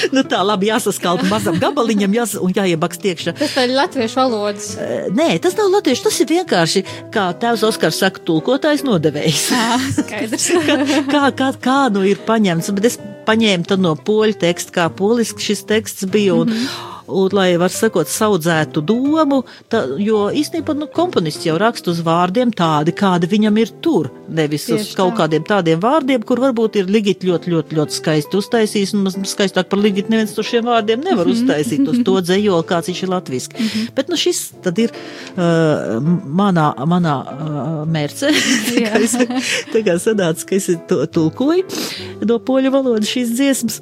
nu, 0.15 0.23
tā 0.27 0.41
labi 0.45 0.69
jāsaskalta 0.71 1.27
mazam 1.29 1.59
gabaliņam 1.61 2.17
jās, 2.17 2.35
un 2.39 2.53
jāiebakst 2.55 3.07
iekšā. 3.11 3.35
Tas 3.39 3.55
ir 3.61 3.75
latviešu 3.75 4.19
valodas. 4.19 4.71
Nē, 5.15 5.29
tas 5.43 5.57
nav 5.59 5.71
latviešu, 5.77 6.05
tas 6.07 6.19
ir 6.23 6.31
vienkārši, 6.35 6.85
kā 7.13 7.29
tēvs 7.41 7.65
Oskars 7.67 8.01
saka, 8.03 8.23
tulkotājs 8.27 8.85
nodevējs. 8.87 9.47
Skaidrs. 9.99 10.51
kā, 11.11 11.25
kā, 11.37 11.51
kā 11.61 11.79
nu 11.93 12.05
ir 12.07 12.21
paņemts, 12.27 12.71
bet 12.77 12.91
es 12.91 12.99
paņēmu 13.27 13.69
to 13.69 13.77
no 13.81 13.95
poļu 13.95 14.39
teksta, 14.41 14.75
kā 14.79 14.87
poliski 14.93 15.51
šis 15.51 15.65
teksts 15.69 16.09
bija. 16.11 16.41
Un, 16.41 16.49
mm 16.49 16.63
-hmm. 16.65 17.00
Un, 17.11 17.29
lai 17.35 17.57
var 17.59 17.69
sakot, 17.73 18.07
audzētu 18.21 18.81
domu, 18.87 19.41
tā, 19.71 19.83
jo 19.99 20.29
īstenībā 20.37 20.75
nu, 20.77 20.87
komponists 20.93 21.45
jau 21.45 21.57
raksta 21.59 21.91
uz 21.91 21.99
vārdiem 22.05 22.51
tādi, 22.55 22.93
kādi 22.95 23.27
viņam 23.31 23.57
ir 23.61 23.71
tur. 23.83 24.09
Nevis 24.31 24.65
Tieši 24.69 24.79
uz 24.79 24.91
kaut 24.95 25.13
tā. 25.13 25.17
kādiem 25.23 25.43
tādiem 25.47 25.79
vārdiem, 25.83 26.23
kur 26.23 26.39
varbūt 26.39 26.77
ir 26.81 26.85
ligiti 26.91 27.27
ļoti, 27.27 27.51
ļoti, 27.51 27.77
ļoti 27.79 27.97
skaisti 27.97 28.37
uztaisījis. 28.39 28.93
Un 28.95 29.25
skaistāk 29.27 29.67
par 29.71 29.79
ligiti 29.83 30.11
neviens 30.13 30.33
to 30.37 30.43
šiem 30.45 30.65
vārdiem 30.69 31.03
nevar 31.03 31.27
uztaisīt 31.27 31.83
uz 31.91 31.99
to 32.07 32.17
dzējoli, 32.21 32.67
kāds 32.69 32.91
viņš 32.91 33.03
ir 33.03 33.09
latviski. 33.15 33.55
Mm 33.59 33.67
-hmm. 33.67 33.89
Bet 33.95 34.09
nu, 34.09 34.15
šis 34.15 34.41
tad 34.63 34.79
ir 34.79 34.91
uh, 34.91 35.99
manā, 36.25 36.71
manā 36.85 37.15
uh, 37.25 37.85
mērce. 37.87 38.31
Tā 38.71 38.85
kā 38.85 39.01
es- 39.03 39.17
Tā 39.73 39.83
kā 39.83 39.97
sanāca, 39.99 40.45
ka 40.45 40.55
es 40.55 40.69
to 40.87 41.05
tulkoju 41.05 41.63
no 42.27 42.39
poļu 42.39 42.71
valodas 42.71 43.09
šīs 43.09 43.35
dziesmas. 43.35 43.81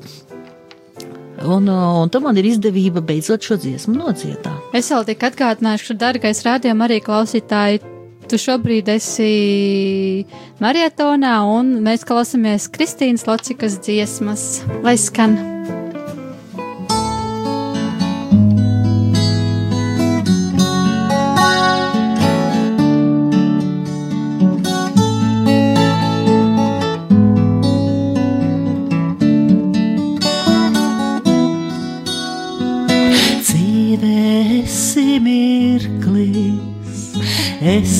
Un, 1.46 1.70
uh, 1.72 2.02
un 2.04 2.10
tam 2.12 2.26
man 2.28 2.40
ir 2.40 2.50
izdevība 2.50 3.04
beidzot 3.06 3.46
šo 3.46 3.60
dziesmu 3.62 3.96
nodziedāt. 3.96 4.74
Es 4.76 4.92
vēl 4.92 5.06
tik 5.08 5.24
atgādināšu, 5.30 5.96
dārgais 6.00 6.44
rādījuma 6.48 6.90
arī 6.90 7.00
klausītāji. 7.06 7.84
Tu 8.30 8.38
šobrīd 8.38 8.92
esi 8.94 10.26
marietonā, 10.62 11.40
un 11.50 11.80
mēs 11.86 12.06
klausāmies 12.06 12.70
Kristīnas 12.70 13.26
Locikas 13.26 13.80
dziesmas, 13.82 14.50
lai 14.86 15.00
skan. 15.02 15.59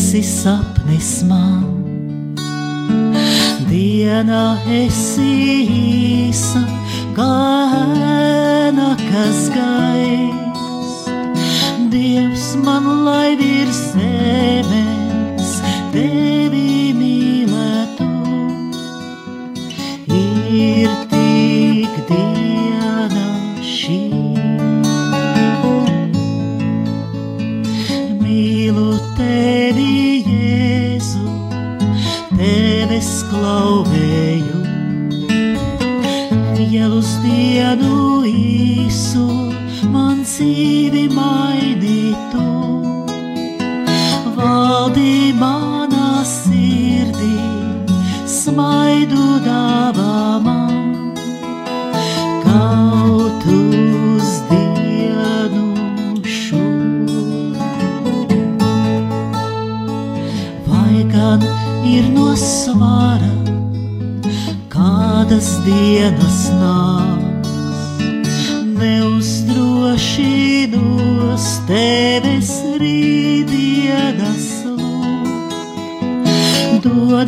Esi 0.10 0.24
sapnis 0.24 1.22
man. 1.30 1.86
Diena 3.70 4.58
esi 4.66 5.34
īsa, 6.30 6.64
kā 7.14 7.36
ēna, 8.10 8.88
kas 9.04 9.44
gais. 9.54 10.98
Dievs 11.94 12.48
man 12.66 12.90
lai 13.06 13.38
virs 13.38 13.84
zemes 13.94 15.54
tevi 15.94 16.79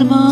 alma. 0.02 0.31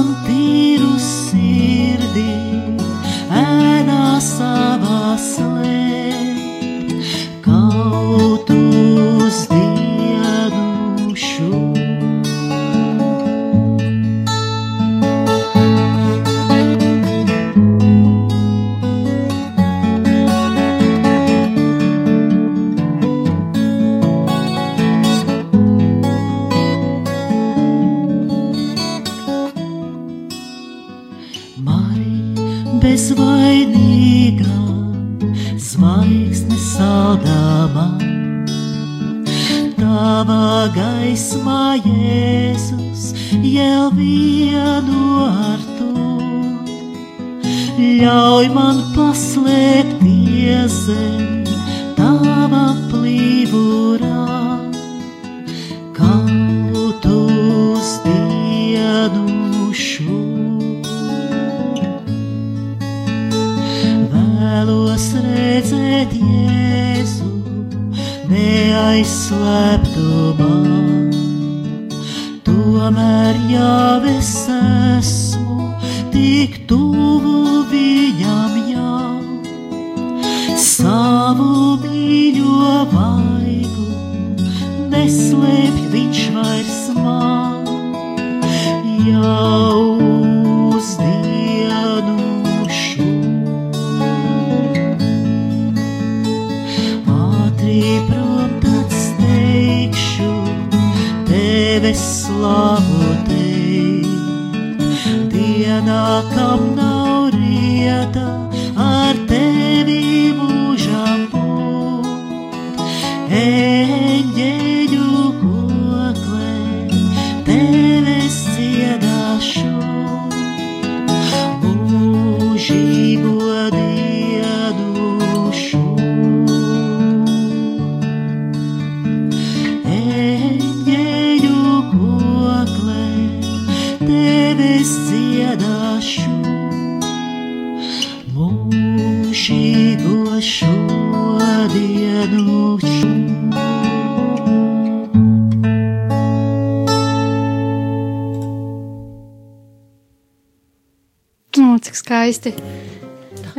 Skaisti. 152.39 152.54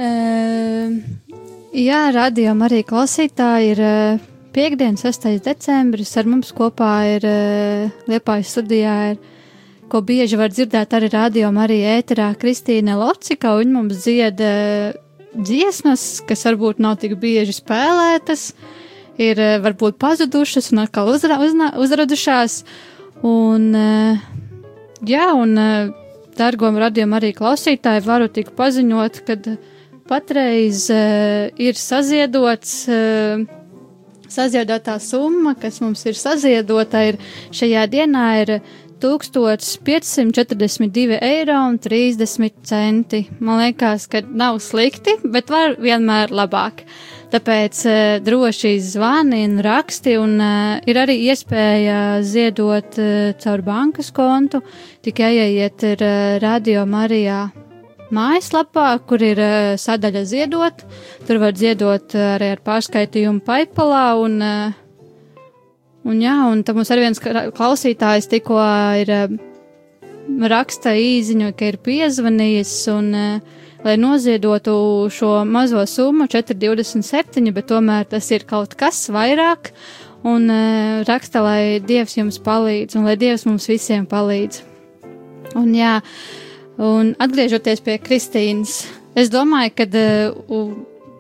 Uh, 0.01 0.97
jā, 1.77 2.09
radījām 2.15 2.63
arī 2.65 2.83
klausītāji. 2.87 3.75
Ir 3.75 3.83
uh, 3.85 4.23
piekdiena, 4.55 4.97
6. 4.97 5.29
decembris. 5.45 6.17
Ar 6.17 6.29
mums 6.29 6.53
kopā 6.57 6.95
ir 7.17 7.27
uh, 7.29 7.93
Liepājas 8.09 8.55
studijā, 8.57 8.97
ir, 9.13 9.21
ko 9.91 10.01
bieži 10.07 10.39
var 10.39 10.53
dzirdēt 10.55 10.95
arī 10.97 11.11
rādījumā, 11.13 11.67
arī 11.67 11.81
ēterā 11.99 12.33
Kristīna 12.41 12.97
Locika. 13.01 13.57
Viņa 13.59 13.77
mums 13.77 14.05
dzied 14.05 14.41
uh, 14.41 14.93
dziesmas, 15.35 16.23
kas 16.27 16.47
varbūt 16.49 16.81
nav 16.81 17.01
tik 17.03 17.19
bieži 17.21 17.55
spēlētas, 17.61 18.53
ir 19.21 19.39
varbūt 19.63 19.99
pazudušas 20.01 20.73
un 20.73 20.87
atkal 20.87 21.11
uzra, 21.13 21.37
uzna, 21.45 21.75
uzradušās. 21.79 22.63
Un, 23.21 23.67
jā, 25.05 25.27
un 25.37 25.53
Dargom 26.41 26.79
radījumam 26.81 27.19
arī 27.19 27.35
klausītāji 27.37 28.01
varu 28.07 28.29
tik 28.33 28.55
paziņot, 28.57 29.19
ka 29.27 29.35
patreiz 30.09 30.87
uh, 30.95 31.51
ir 31.61 31.77
saziedots, 31.77 32.71
uh, 32.89 33.45
saziedotā 34.31 34.99
summa, 35.03 35.55
kas 35.61 35.81
mums 35.85 36.07
ir 36.09 36.17
saziedota, 36.19 37.03
ir 37.11 37.17
šajā 37.53 37.87
dienā 37.93 38.43
ir 38.45 38.51
1542 39.01 41.19
eiro 41.25 41.69
un 41.69 41.79
30 41.79 42.51
centi. 42.63 43.29
Man 43.41 43.59
liekas, 43.63 44.07
ka 44.11 44.21
nav 44.25 44.59
slikti, 44.65 45.11
bet 45.25 45.51
var 45.53 45.77
vienmēr 45.81 46.31
labāk. 46.33 46.85
Tāpēc 47.31 47.81
uh, 47.87 47.97
droši 48.27 48.73
zvani 48.83 49.45
un 49.47 49.61
raksti, 49.63 50.17
un 50.19 50.33
uh, 50.43 50.81
ir 50.91 50.99
arī 50.99 51.15
iespēja 51.31 51.99
ziedot 52.27 52.99
uh, 52.99 53.31
caur 53.39 53.63
bankas 53.63 54.11
kontu. 54.11 54.65
Tikai 55.07 55.37
ejiet 55.45 55.85
ir 55.87 56.03
uh, 56.03 56.39
Radio 56.43 56.83
Marijā 56.91 57.45
mājaslapā, 58.11 58.89
kur 59.07 59.23
ir 59.23 59.39
uh, 59.39 59.77
sadaļa 59.79 60.25
ziedot. 60.27 60.83
Tur 61.29 61.39
var 61.45 61.55
ziedot 61.55 62.19
uh, 62.19 62.33
arī 62.35 62.51
ar 62.57 62.65
pārskaitījumu 62.67 63.45
PayPalā. 63.47 64.03
Un, 64.25 64.37
uh, 64.43 65.47
un, 66.03 66.19
jā, 66.19 66.35
un 66.51 66.67
tam 66.67 66.81
mums 66.81 66.91
arī 66.91 67.07
viens 67.07 67.23
klausītājs 67.23 68.27
tikko 68.35 68.59
ir 69.05 69.15
raksta 70.51 70.99
īziņu, 70.99 71.55
ka 71.55 71.71
ir 71.71 71.79
piezvanījis 71.87 72.75
un 72.97 73.15
uh, 73.15 73.59
lai 73.85 73.97
noziedotu 73.97 75.09
šo 75.13 75.45
mazo 75.49 75.83
summu 75.87 76.29
4,27, 76.31 77.53
bet 77.55 77.71
tomēr 77.71 78.09
tas 78.11 78.31
ir 78.35 78.45
kaut 78.49 78.77
kas 78.79 79.09
vairāk. 79.13 79.73
un 80.23 80.51
uh, 80.53 81.01
raksta, 81.09 81.41
lai 81.41 81.81
Dievs 81.81 82.19
jums 82.19 82.37
palīdz 82.45 82.99
un 82.99 83.07
lai 83.09 83.17
Dievs 83.17 83.47
mums 83.49 83.65
visiem 83.69 84.05
palīdz. 84.07 84.61
Un, 85.57 85.73
jā, 85.75 86.01
un 86.77 87.15
atgriežoties 87.19 87.81
pie 87.81 87.97
Kristīnas, 87.99 88.85
es 89.17 89.33
domāju, 89.33 89.73
ka 89.81 89.87
uh, 89.89 90.75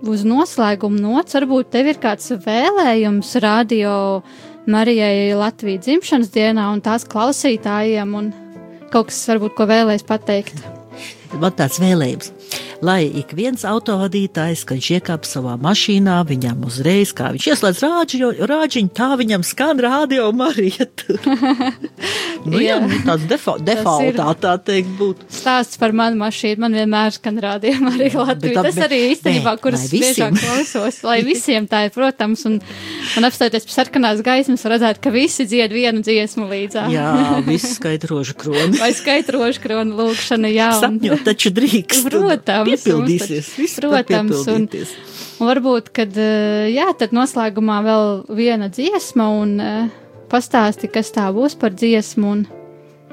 uz 0.08 0.24
noslēguma 0.24 1.00
nots 1.00 1.36
varbūt 1.36 1.72
tev 1.72 1.90
ir 1.94 2.00
kāds 2.02 2.30
vēlējums 2.44 3.32
radio 3.42 3.94
Marijai 4.70 5.32
Latvijas 5.34 5.86
dzimšanas 5.86 6.30
dienā 6.34 6.68
un 6.74 6.84
tās 6.84 7.06
klausītājiem 7.08 8.14
un 8.14 8.30
kaut 8.92 9.10
kas 9.10 9.22
varbūt, 9.32 9.56
ko 9.56 9.66
vēlēs 9.70 10.04
pateikt. 10.06 10.60
Man 11.40 11.54
tāds 11.56 11.78
vēlējums, 11.80 12.32
lai 12.82 13.04
ik 13.20 13.34
viens 13.36 13.62
autovadītājs, 13.68 14.62
kad 14.64 14.78
viņš 14.78 14.88
iekāp 14.98 15.26
savā 15.28 15.56
mašīnā, 15.60 16.16
viņam 16.28 16.62
uzreiz, 16.68 17.12
kā 17.16 17.30
viņš 17.34 17.46
ieslēdz 17.52 17.82
rāģiņu, 17.84 18.30
rāģiņu 18.50 18.92
tā 18.96 19.08
viņam 19.20 19.44
skan 19.44 19.82
rādio 19.84 20.30
Marija. 20.32 20.86
nu, 22.48 22.56
jā, 22.60 22.76
Jā. 22.76 22.78
nu, 22.84 22.98
tāds 23.06 23.26
defa 23.30 23.56
defaultā, 23.64 24.28
tā 24.40 24.54
teikt, 24.64 24.92
būtu. 24.98 25.26
Stāsts 25.34 25.76
par 25.80 25.92
manu 25.96 26.20
mašīnu 26.22 26.62
man 26.64 26.76
vienmēr 26.76 27.12
skan 27.16 27.40
arī 27.42 27.74
Latvijā. 28.14 28.54
tā- 28.56 28.64
Tas 28.70 28.78
arī 28.86 29.00
īstenībā, 29.12 29.54
kuras 29.60 29.84
biežāk 29.92 30.38
klausos, 30.40 31.02
lai 31.06 31.18
visiem 31.26 31.66
tā 31.70 31.84
ir, 31.88 31.92
protams, 31.94 32.44
un, 32.48 32.58
un 33.18 33.28
apstāties 33.28 33.66
pie 33.68 33.74
sarkanās 33.76 34.22
gaismas, 34.24 34.64
redzēt, 34.70 35.00
ka 35.04 35.12
visi 35.14 35.44
dzied 35.50 35.72
vienu 35.74 36.00
dziesmu 36.06 36.48
līdzā. 36.50 36.86
Jā, 36.94 37.10
viss 37.46 37.76
skaitrožu 37.76 38.36
kroni. 38.40 38.78
Vai 38.80 38.92
skaitrošu 38.96 39.60
kronu 39.64 39.98
lūkšana, 40.00 40.48
jā. 40.54 40.70
un- 40.78 40.80
Sapņot 41.00 41.24
taču 41.26 41.52
drīkst. 41.56 42.06
Protams, 42.08 42.69
Piepildīsies. 42.76 43.50
taču- 43.56 43.80
protams, 43.90 44.46
un-. 44.46 44.68
Un 45.40 45.48
varbūt, 45.48 45.90
kad, 45.96 46.16
eh, 46.20 46.68
jā, 46.74 46.86
tad 46.98 47.10
noslēgumā 47.16 47.78
vēl 47.86 48.08
viena 48.36 48.68
dziesma 48.68 49.28
un 49.40 49.54
eh, 49.60 49.88
pastāsti, 50.28 50.90
kas 50.92 51.10
tā 51.16 51.28
būs 51.34 51.58
par 51.58 51.70
dziesmu. 51.70 52.24
Un, 52.36 52.46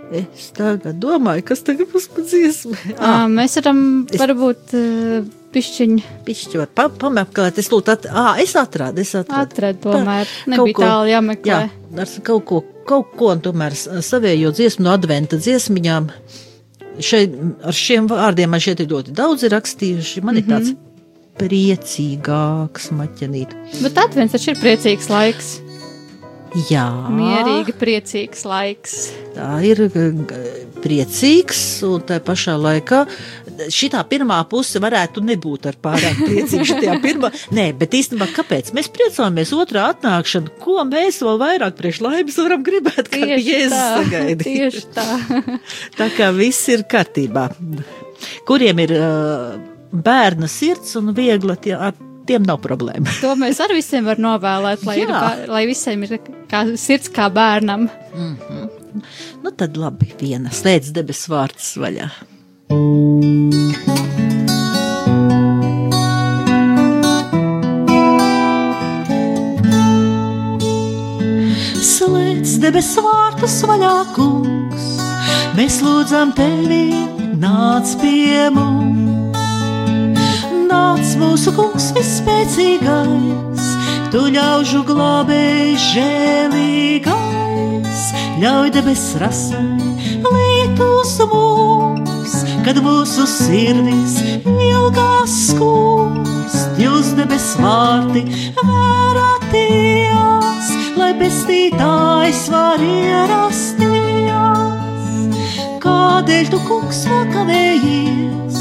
Es 0.07 0.51
tagad 0.55 0.95
domāju, 1.03 1.43
kas 1.49 1.59
tagad 1.67 1.89
būs 1.91 2.05
pa 2.07 2.21
dziesmu. 2.23 2.75
ah. 2.97 3.25
Mēs 3.27 3.57
varam 3.59 3.79
es- 4.07 4.21
varbūt 4.21 4.71
eh, 4.73 5.25
pišķiņu 5.51 6.03
Pišķi 6.23 6.57
var 6.61 6.69
pa, 6.75 6.85
pameklēt, 6.87 7.57
es 7.59 7.67
lūdzu, 7.73 7.91
at, 7.91 8.05
ā, 8.07 8.37
es 8.39 8.53
atrādu, 8.55 8.99
es 9.03 9.11
atrādu. 9.19 9.51
atrast 9.51 9.81
tomēr. 9.83 10.23
Kaut 10.45 10.47
Nebija 10.53 10.75
ko- 10.79 10.83
tālu 10.85 11.11
jāmeklē. 11.11 11.51
Jā, 11.51 11.69
ar 12.03 12.13
kaut 12.23 12.45
ko, 12.47 12.61
kaut 12.87 13.15
ko 13.19 13.31
un 13.33 13.41
tomēr 13.43 13.75
savējo 13.75 14.53
dziesmu 14.55 14.85
no 14.87 14.93
adventa 14.95 15.35
dziesmiņām. 15.43 16.07
Šeit 16.99 17.33
ar 17.63 17.73
šiem 17.73 18.07
vārdiem 18.09 18.49
man 18.49 18.59
šeit 18.63 18.79
ir 18.79 18.87
ļoti 18.91 19.13
daudz 19.17 19.43
rakstījuši. 19.53 20.23
Man 20.23 20.35
mm 20.35 20.41
-hmm. 20.41 20.47
ir 20.47 20.53
tāds 20.53 20.75
priecīgāks 21.37 22.91
maķenīt. 22.97 23.53
Bet 23.83 23.97
advents 23.97 24.33
taču 24.33 24.51
ir 24.51 24.61
priecīgs 24.61 25.09
laiks. 25.09 25.49
Jā, 26.71 26.87
Mierīgi 27.13 27.73
priecīgs 27.77 28.45
laiks. 28.47 29.11
tā 29.35 29.49
ir 29.67 29.81
g- 29.89 30.65
priecīgs 30.81 31.83
un 31.83 32.01
tā 32.01 32.19
pašā 32.19 32.55
laikā. 32.57 33.05
Šī 33.73 33.89
pirmā 34.09 34.37
puse 34.49 34.79
varētu 34.83 35.21
nebūt 35.25 35.67
ar 35.71 35.77
pārāk 35.83 36.19
priecīgu. 36.23 36.97
Pirmā, 37.03 37.31
nē, 37.55 37.67
bet 37.79 37.95
īstenībā 37.97 38.27
kāpēc? 38.35 38.71
Mēs 38.77 38.89
priecājamies 38.93 39.53
otrā 39.57 39.87
atnākšanu. 39.93 40.53
Ko 40.61 40.77
mēs 40.87 41.21
vēl 41.25 41.39
vairāk 41.41 41.77
priekš 41.79 42.01
laimes 42.05 42.37
varam 42.41 42.65
gribēt, 42.67 43.09
kā 43.13 43.21
Jēzus 43.33 43.77
sagaidīt? 43.77 44.43
Tieši 44.47 44.83
tā. 44.95 45.07
Tā 45.99 46.09
kā 46.17 46.29
viss 46.35 46.67
ir 46.73 46.85
kārtībā. 46.89 47.49
Kuriem 48.47 48.83
ir 48.85 48.93
uh, 48.97 49.57
bērna 49.91 50.49
sirds 50.51 50.95
un 50.99 51.13
viegla, 51.17 51.57
tie, 51.61 51.75
ar 51.77 51.95
tiem 52.27 52.43
nav 52.47 52.59
problēma. 52.63 53.07
to 53.21 53.33
mēs 53.39 53.61
arī 53.63 53.79
visiem 53.79 54.07
varam 54.07 54.25
novēlēt, 54.27 54.83
lai, 54.87 54.97
ir, 55.03 55.11
Jā. 55.11 55.19
bā- 55.23 55.51
lai 55.55 55.65
visiem 55.69 56.03
ir 56.07 56.17
kā, 56.51 56.65
sirds 56.79 57.11
kā 57.13 57.29
bērnam. 57.33 57.87
Nu 59.43 59.51
tad 59.55 59.77
labi, 59.77 60.09
viena 60.19 60.51
slēdz 60.53 60.91
debesu 60.95 61.31
vārds 61.35 61.75
vaļā. 61.79 62.09
Slēdz 62.67 62.83
debesu 72.59 72.99
vārtus 73.05 73.55
vaļā, 73.63 74.11
kungs, 74.17 74.99
mēs 75.55 75.79
lūdzam 75.79 76.35
tevi, 76.35 76.91
nāc 77.39 77.95
pie 78.03 78.51
mums. 78.51 79.39
Nāc 80.67 81.15
mūsu 81.23 81.55
kungs 81.55 81.95
vispēcīgais, 81.95 83.63
tu 84.11 84.27
ļaužu 84.35 84.83
glābēji 84.91 85.79
žēlīgais, 85.87 87.15
ļauj 88.43 88.75
debes 88.75 89.15
rasai, 89.23 89.87
uz 91.07 91.19
mums, 91.31 92.33
kad 92.65 92.77
mūsu 92.83 93.25
sirdis 93.29 94.17
ilgās 94.43 95.33
skūst, 95.51 96.79
jūs 96.81 97.13
debes 97.17 97.47
vārti 97.61 98.23
vērāties, 98.57 99.61
lai 100.97 101.13
pestītājs 101.21 102.49
var 102.53 102.79
ierasties. 102.83 103.85
Kādēļ 105.83 106.45
tu 106.51 106.59
kungs 106.67 107.05
vēl 107.07 107.25
kavējies, 107.33 108.57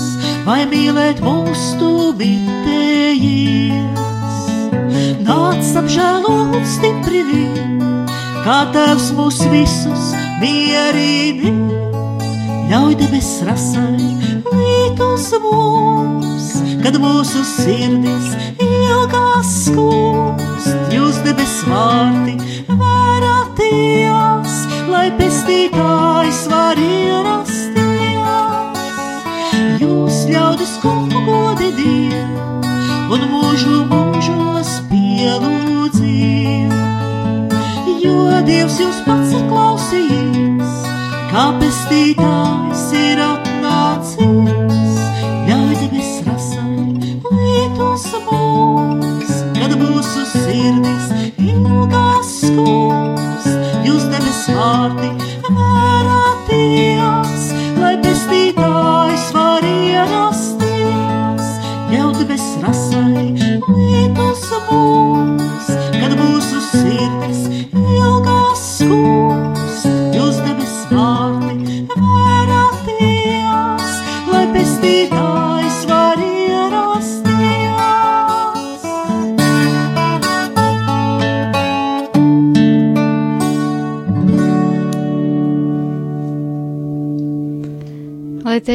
vai 0.47 0.63
mīlēt 0.71 1.19
mūs 1.25 1.63
tu 1.81 1.93
bitējies? 2.21 4.05
Nāc 5.27 5.67
apžēlo 5.83 6.37
un 6.55 6.65
stiprini, 6.77 7.47
kā 8.47 8.59
tēvs 8.77 9.09
mūs 9.19 9.39
visus 9.51 10.06
mierini. 10.41 11.53
Ļauj 12.71 12.95
debes 12.99 13.31
rasai 13.47 13.95
līt 13.97 15.01
uz 15.03 15.29
mums, 15.43 16.49
kad 16.83 16.99
mūsu 17.03 17.45
sirdis 17.47 18.33
ilgās 18.63 19.53
skūst. 19.67 20.93
Jūs 20.95 21.21
debes 21.27 21.55
vārti 21.69 22.35
vērāties, 22.81 24.55
lai 24.91 25.09
pestītājs 25.21 26.41
var 26.51 26.77
ierasties. 26.83 27.77
Jūs 29.83 30.17
ļaudis 30.33 30.75
kungu 30.83 31.21
godi 31.29 31.71
dievu 31.79 32.47
un 33.15 33.21
mūžu 33.31 33.77
mūžos 33.93 34.71
pielūdziet. 34.91 36.75
Jo 38.03 38.43
Dievs 38.47 38.77
jūs 38.83 38.99
pats 39.07 39.31
ir 39.35 39.43
klausījis, 39.51 39.66
kā 41.37 42.66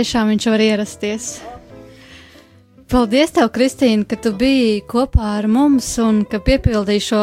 tiešām 0.02 0.34
viņš 0.34 0.50
var 0.50 0.66
ierasties. 0.66 1.32
Paldies, 2.92 3.32
tev, 3.32 3.48
Kristīne, 3.56 4.04
ka 4.04 4.18
tu 4.20 4.34
biji 4.36 4.82
kopā 4.90 5.38
ar 5.38 5.46
mums 5.48 5.86
un 6.04 6.26
ka 6.28 6.42
piepildīji 6.44 7.06
šo 7.06 7.22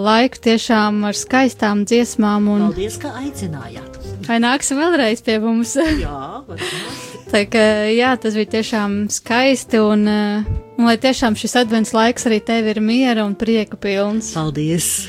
laiku 0.00 0.40
tiešām 0.46 1.02
ar 1.04 1.18
skaistām 1.18 1.82
dziesmām. 1.84 2.46
Un 2.48 2.64
Paldies, 2.70 2.96
ka 3.02 3.12
aicinājāt. 3.20 3.98
vai 4.24 4.38
nāksi 4.40 4.78
vēlreiz 4.78 5.20
pie 5.26 5.36
mums? 5.42 5.74
Jā. 5.76 6.40
Tā 7.34 7.44
kā, 7.52 7.66
jā, 7.92 8.14
tas 8.18 8.34
bija 8.34 8.48
tiešām 8.56 8.96
skaisti 9.12 9.82
un, 9.84 10.08
eh, 10.08 10.48
un 10.80 10.88
lai 10.88 10.96
tiešām 10.98 11.36
šis 11.38 11.58
advents 11.60 11.92
laiks 11.94 12.24
arī 12.26 12.40
tev 12.42 12.72
ir 12.72 12.80
miera 12.80 13.22
un 13.28 13.36
prieka 13.38 13.76
pilns. 13.76 14.32
Paldies. 14.34 15.06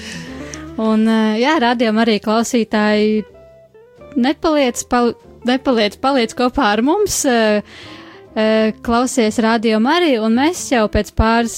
Un, 0.75 1.07
eh, 1.07 1.39
jā, 1.39 1.55
rādījām 1.63 2.03
arī 2.03 2.19
klausītāji, 2.19 3.23
nepaliec, 4.19 4.83
pal, 4.91 5.15
nepaliec, 5.47 5.97
paliec 6.01 6.33
kopā 6.37 6.71
ar 6.75 6.81
mums, 6.85 7.23
eh, 7.25 7.61
eh, 8.35 8.71
klausies 8.83 9.39
rādījām 9.41 9.87
arī, 9.89 10.15
un 10.21 10.35
mēs 10.35 10.63
jau 10.71 10.87
pēc 10.87 11.11
pāris 11.17 11.57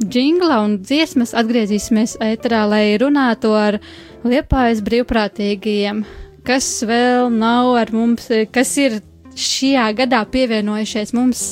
džingla 0.00 0.62
un 0.64 0.78
dziesmas 0.78 1.34
atgriezīsimies 1.36 2.16
ēterā, 2.24 2.64
lai 2.68 2.96
runātu 2.98 3.52
ar 3.52 3.80
liepājas 4.24 4.80
brīvprātīgajiem, 4.80 6.04
kas 6.44 6.82
vēl 6.82 7.28
nav 7.32 7.76
ar 7.76 7.92
mums, 7.92 8.30
kas 8.52 8.76
ir 8.78 9.00
šajā 9.36 9.90
gadā 9.96 10.24
pievienojušies 10.24 11.12
mums 11.12 11.42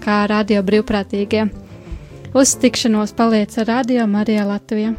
kā 0.00 0.18
radio 0.28 0.62
brīvprātīgie. 0.62 1.50
Uz 2.34 2.56
tikšanos 2.58 3.12
paliec 3.14 3.54
ar 3.62 3.68
radio 3.68 4.08
Marija 4.10 4.48
Latvija. 4.48 4.96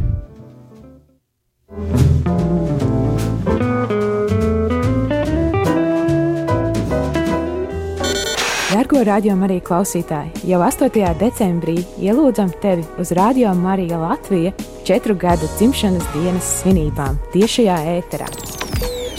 Dargo 8.96 9.12
radio 9.12 9.34
Marija 9.36 9.60
klausītāji, 9.60 10.46
jau 10.48 10.62
8. 10.64 11.18
decembrī 11.20 11.74
ielūdzam 12.00 12.54
tevi 12.64 12.86
uz 12.96 13.10
Radio 13.12 13.50
Marija 13.52 13.98
Latvija 14.00 14.54
četru 14.88 15.18
gadu 15.20 15.50
dzimšanas 15.58 16.06
dienas 16.14 16.52
svinībām 16.62 17.18
tiešajā 17.34 17.76
ēterā. 17.98 18.30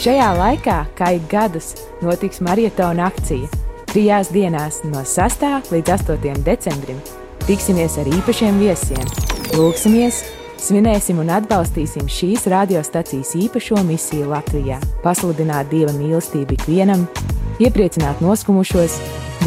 Šajā 0.01 0.31
laikā, 0.39 0.77
kā 0.97 1.11
ik 1.19 1.27
gadus, 1.29 1.75
notiks 2.01 2.41
maratona 2.41 3.11
akcija. 3.11 3.45
Trijās 3.91 4.31
dienās 4.33 4.79
no 4.81 5.05
6. 5.05 5.45
līdz 5.69 5.93
8. 5.99 6.41
decembrim 6.41 6.97
tiksimies 7.45 7.99
ar 8.01 8.09
īpašiem 8.17 8.57
viesiem, 8.57 9.05
lūksimies, 9.59 10.23
svinēsim 10.57 11.21
un 11.21 11.29
atbalstīsim 11.37 12.09
šīs 12.09 12.49
radiostacijas 12.49 13.35
īpašo 13.37 13.85
misiju 13.85 14.33
Latvijā- 14.33 14.81
pasludināt 15.05 15.69
dieva 15.69 15.93
mīlestību 15.93 16.57
ikvienam, 16.57 17.05
iepriecināt 17.61 18.25
noskumušos 18.25 18.97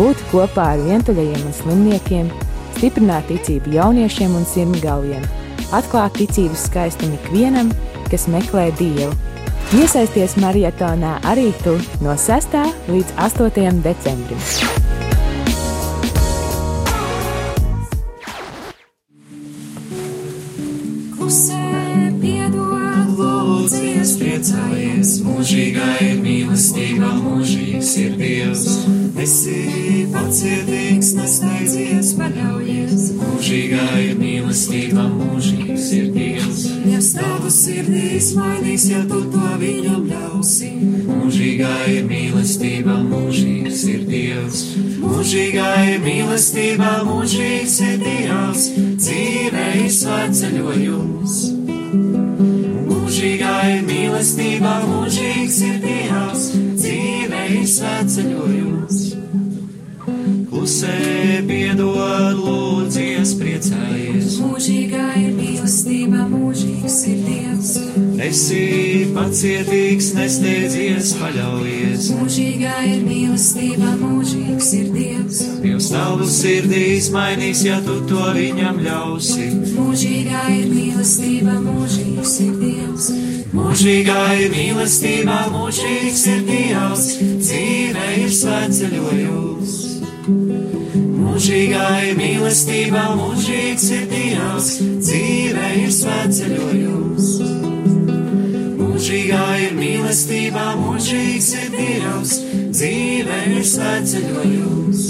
būt 0.01 0.21
kopā 0.31 0.71
ar 0.75 0.81
vientuļajiem 0.87 1.43
un 1.45 1.57
slimniekiem, 1.59 2.29
stiprināt 2.79 3.27
ticību 3.29 3.75
jauniešiem 3.75 4.37
un 4.39 4.47
sirmgalviem, 4.49 5.27
atklāt 5.77 6.17
ticības 6.17 6.65
skaistumu 6.71 7.19
ikvienam, 7.21 7.69
kas 8.09 8.25
meklē 8.33 8.71
Dievu. 8.81 9.13
Iesaisties 9.77 10.39
marietonā 10.41 11.19
arī 11.31 11.51
tu 11.63 11.77
no 12.03 12.17
6. 12.19 12.57
līdz 12.89 13.13
8. 13.29 13.83
decembrim. 13.85 14.41
Mūžīgā 25.41 25.87
ir 26.05 26.19
mīlestība, 26.21 27.11
mūžīgs 27.21 27.95
ir 28.01 28.19
Dievs. 28.21 28.70
Esi 29.21 30.07
pacietīgs, 30.09 31.11
nesteidzies, 31.13 32.15
paļaujies. 32.17 33.03
Mūžīgā 33.19 33.83
ir 34.01 34.15
mīlestība, 34.17 35.03
mūžīgs 35.13 35.91
ir 35.93 36.07
Dievs. 36.15 36.63
Ja 36.89 37.03
stāvu 37.05 37.51
sirdīs 37.53 38.31
mainīs, 38.39 38.87
ja 38.89 39.03
tu 39.11 39.19
to 39.35 39.51
viņam 39.61 40.07
ļausi. 40.09 40.71
Mūžīgā 41.11 41.75
ir 41.93 42.09
mīlestība, 42.09 42.97
mūžīgs 43.11 43.83
ir 43.93 44.07
Dievs. 44.09 44.63
Mūžīgā 45.03 45.69
ir 45.91 46.01
mīlestība, 46.07 46.95
mūžīgs 47.11 47.77
ir 47.91 48.01
Dievs. 48.07 48.71
Dzīve 49.03 49.67
ir 49.83 49.93
svētceļojums. 49.99 51.37
Mūžīgā 52.89 53.53
ir 53.75 53.85
mīlestība, 53.93 54.79
mūžīgs 54.89 55.61
ir 55.69 55.79
Dievs. 55.85 56.49
Dzīve 56.81 57.45
ir 57.59 57.71
svētceļojums. 57.77 58.60
Klusē 60.81 61.43
piedod, 61.45 62.39
lūdzies, 62.41 63.35
priecājies. 63.37 64.39
Mūžīgā 64.41 65.09
ir 65.21 65.35
mīlestība, 65.37 66.23
mūžīgs 66.31 66.97
ir 67.11 67.19
Dievs. 67.27 67.73
Esi 68.25 68.61
pacietīgs, 69.13 70.09
nesteidzies, 70.17 71.11
paļaujies. 71.21 72.07
Mūžīgā 72.17 72.79
ir 72.95 73.05
mīlestība, 73.05 73.91
mūžīgs 74.01 74.71
ir 74.79 74.89
Dievs. 74.95 75.43
Dievs 75.61 75.91
tavu 75.93 76.31
sirdīs 76.33 77.11
mainīs, 77.13 77.61
ja 77.69 77.77
tu 77.85 77.99
to 78.09 78.31
viņam 78.39 78.81
ļausi. 78.87 79.51
Mūžīgā 79.75 80.47
ir 80.63 80.73
mīlestība, 80.73 81.59
mūžīgs 81.67 82.39
ir 82.47 82.57
Dievs. 82.65 83.13
Mūžīgā 83.53 84.25
ir 84.47 84.57
mīlestība, 84.57 85.45
mūžīgs 85.53 86.27
ir 86.39 86.43
Dievs. 86.49 87.07
Dzīve 87.45 88.11
ir 88.25 88.37
svētceļojums. 88.41 89.90
Mūžīgā 91.41 91.85
ir 92.05 92.19
mīlestība, 92.19 93.03
mūžīgs 93.17 93.87
ir 93.97 94.03
Dievs, 94.11 94.67
dzīve 95.01 95.69
ir 95.81 95.95
svētceļojums. 95.97 97.31
Mūžīgā 98.77 99.47
ir 99.65 99.73
mīlestība, 99.79 100.67
mūžīgs 100.83 101.49
ir 101.63 101.73
Dievs, 101.79 102.35
dzīve 102.77 103.39
ir 103.55 103.65
svētceļojums. 103.73 105.09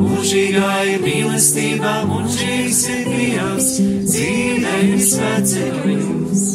Mūžīgā 0.00 0.74
ir 0.96 1.06
mīlestība, 1.06 1.94
mūžīgs 2.10 2.82
ir 2.90 3.14
Dievs, 3.14 3.72
dzīve 4.10 4.76
ir 4.88 5.06
svētceļojums. 5.12 6.48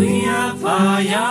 Uja, 0.00 0.42
pājā, 0.64 1.28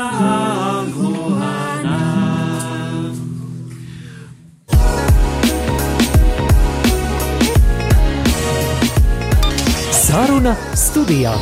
Saruna 10.53 10.75
studijā. 10.77 11.33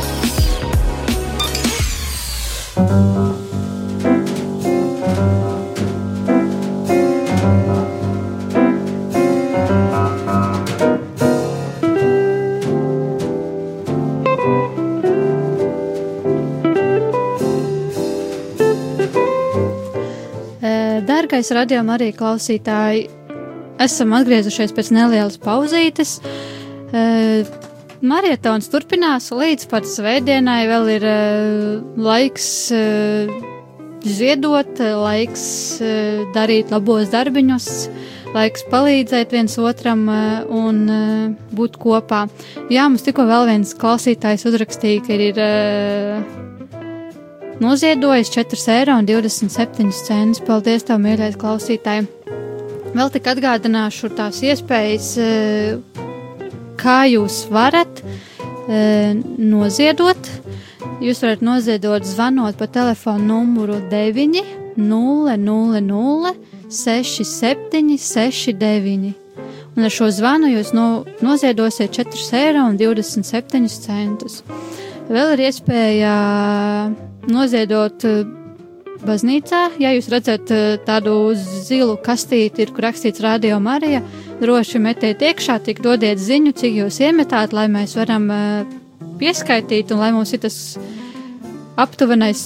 Dargais 21.02 21.50
radījuma 21.52 21.96
arī 21.96 22.12
klausītāji, 22.16 23.08
esam 23.82 24.12
atgriezušies 24.16 24.72
pēc 24.76 24.92
nelielas 24.94 25.38
pauzītes. 25.42 26.20
Marietons 28.02 28.66
turpinās 28.66 29.28
līdz 29.30 29.68
pat 29.70 29.86
svētdienai. 29.86 30.64
Vēl 30.66 30.88
ir 30.96 31.04
uh, 31.06 32.00
laiks 32.02 32.46
uh, 32.74 33.30
ziedot, 34.02 34.80
laiks 34.98 35.44
uh, 35.78 36.24
darīt 36.34 36.74
labos 36.74 37.12
darbiņus, 37.12 37.68
laiks 38.34 38.66
palīdzēt 38.72 39.36
viens 39.36 39.54
otram 39.62 40.02
uh, 40.10 40.42
un 40.50 40.82
uh, 40.90 41.54
būt 41.54 41.78
kopā. 41.78 42.24
Jā, 42.74 42.88
mums 42.90 43.06
tikko 43.06 43.28
vēl 43.30 43.46
viens 43.52 43.70
klausītājs 43.78 44.48
uzrakstīja, 44.50 45.06
ka 45.06 45.22
ir 45.30 45.38
uh, 45.38 46.26
noziedojis 47.62 48.34
4,27 48.34 49.86
eiro. 49.86 50.42
Paldies, 50.50 50.90
tev, 50.90 50.98
mīļais 51.06 51.38
klausītāj! 51.38 52.02
Vēl 52.92 53.14
tik 53.14 53.30
atgādināšu 53.30 54.10
tās 54.18 54.42
iespējas. 54.42 55.14
Uh, 55.22 56.01
kā 56.82 57.02
jūs 57.10 57.44
varat 57.52 58.02
e, 58.02 59.14
noziedot. 59.38 60.30
Jūs 61.02 61.22
varat 61.22 61.42
noziedot 61.46 62.06
zvanot 62.06 62.58
pa 62.58 62.68
telefonu 62.70 63.42
numuru 63.42 63.80
9 63.90 64.42
0 64.76 65.36
0 65.38 65.80
0 65.80 66.34
67 66.72 67.98
69. 67.98 69.14
Un 69.76 69.86
ar 69.88 69.92
šo 69.92 70.10
zvanu 70.12 70.50
jūs 70.52 70.74
no, 70.76 71.04
noziedosiet 71.24 71.94
4,27 71.96 72.32
eiro. 73.96 74.28
Vēl 75.12 75.32
ir 75.34 75.42
iespēja 75.48 76.16
noziedot 77.32 78.04
baznīcā. 79.02 79.62
Ja 79.82 79.94
jūs 79.96 80.10
redzat 80.12 80.52
tādu 80.86 81.16
zilu 81.36 81.96
kastīti, 82.04 82.66
ir, 82.66 82.72
kur 82.74 82.86
rakstīts 82.88 83.24
Radio 83.24 83.58
Marija, 83.64 84.02
droši 84.42 84.80
metiet 84.82 85.22
iekšā, 85.22 85.60
tik 85.66 85.82
dodiet 85.84 86.20
ziņu, 86.20 86.52
cik 86.58 86.80
jūs 86.82 86.98
iemetāt, 87.06 87.54
lai 87.56 87.68
mēs 87.70 87.94
varam 87.98 88.28
pieskaitīt 89.20 89.92
un 89.94 90.02
lai 90.02 90.10
mums 90.14 90.34
ir 90.34 90.42
tas 90.42 90.58
aptuvenais 91.80 92.42